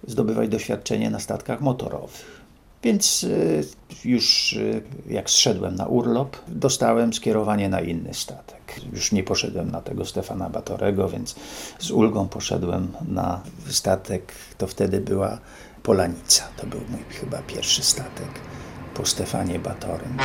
zdobywać 0.08 0.50
doświadczenie 0.50 1.10
na 1.10 1.20
statkach 1.20 1.62
motorowych. 1.62 2.45
Więc 2.86 3.24
y, 3.24 3.68
już 4.06 4.54
y, 4.54 4.84
jak 5.10 5.30
zszedłem 5.30 5.76
na 5.76 5.86
urlop, 5.86 6.38
dostałem 6.48 7.14
skierowanie 7.14 7.70
na 7.70 7.82
inny 7.82 8.14
statek. 8.14 8.82
Już 8.94 9.12
nie 9.12 9.24
poszedłem 9.24 9.72
na 9.72 9.82
tego 9.82 10.06
Stefana 10.06 10.50
Batorego, 10.50 11.10
więc 11.10 11.36
z 11.80 11.92
ulgą 11.92 12.28
poszedłem 12.28 12.92
na 13.08 13.42
statek. 13.70 14.32
To 14.58 14.68
wtedy 14.68 15.02
była 15.02 15.40
Polanica. 15.84 16.44
To 16.58 16.68
był 16.68 16.80
mój 16.90 17.04
chyba 17.10 17.38
pierwszy 17.38 17.84
statek 17.84 18.30
po 18.94 19.06
Stefanie 19.06 19.60
Batorym. 19.60 20.18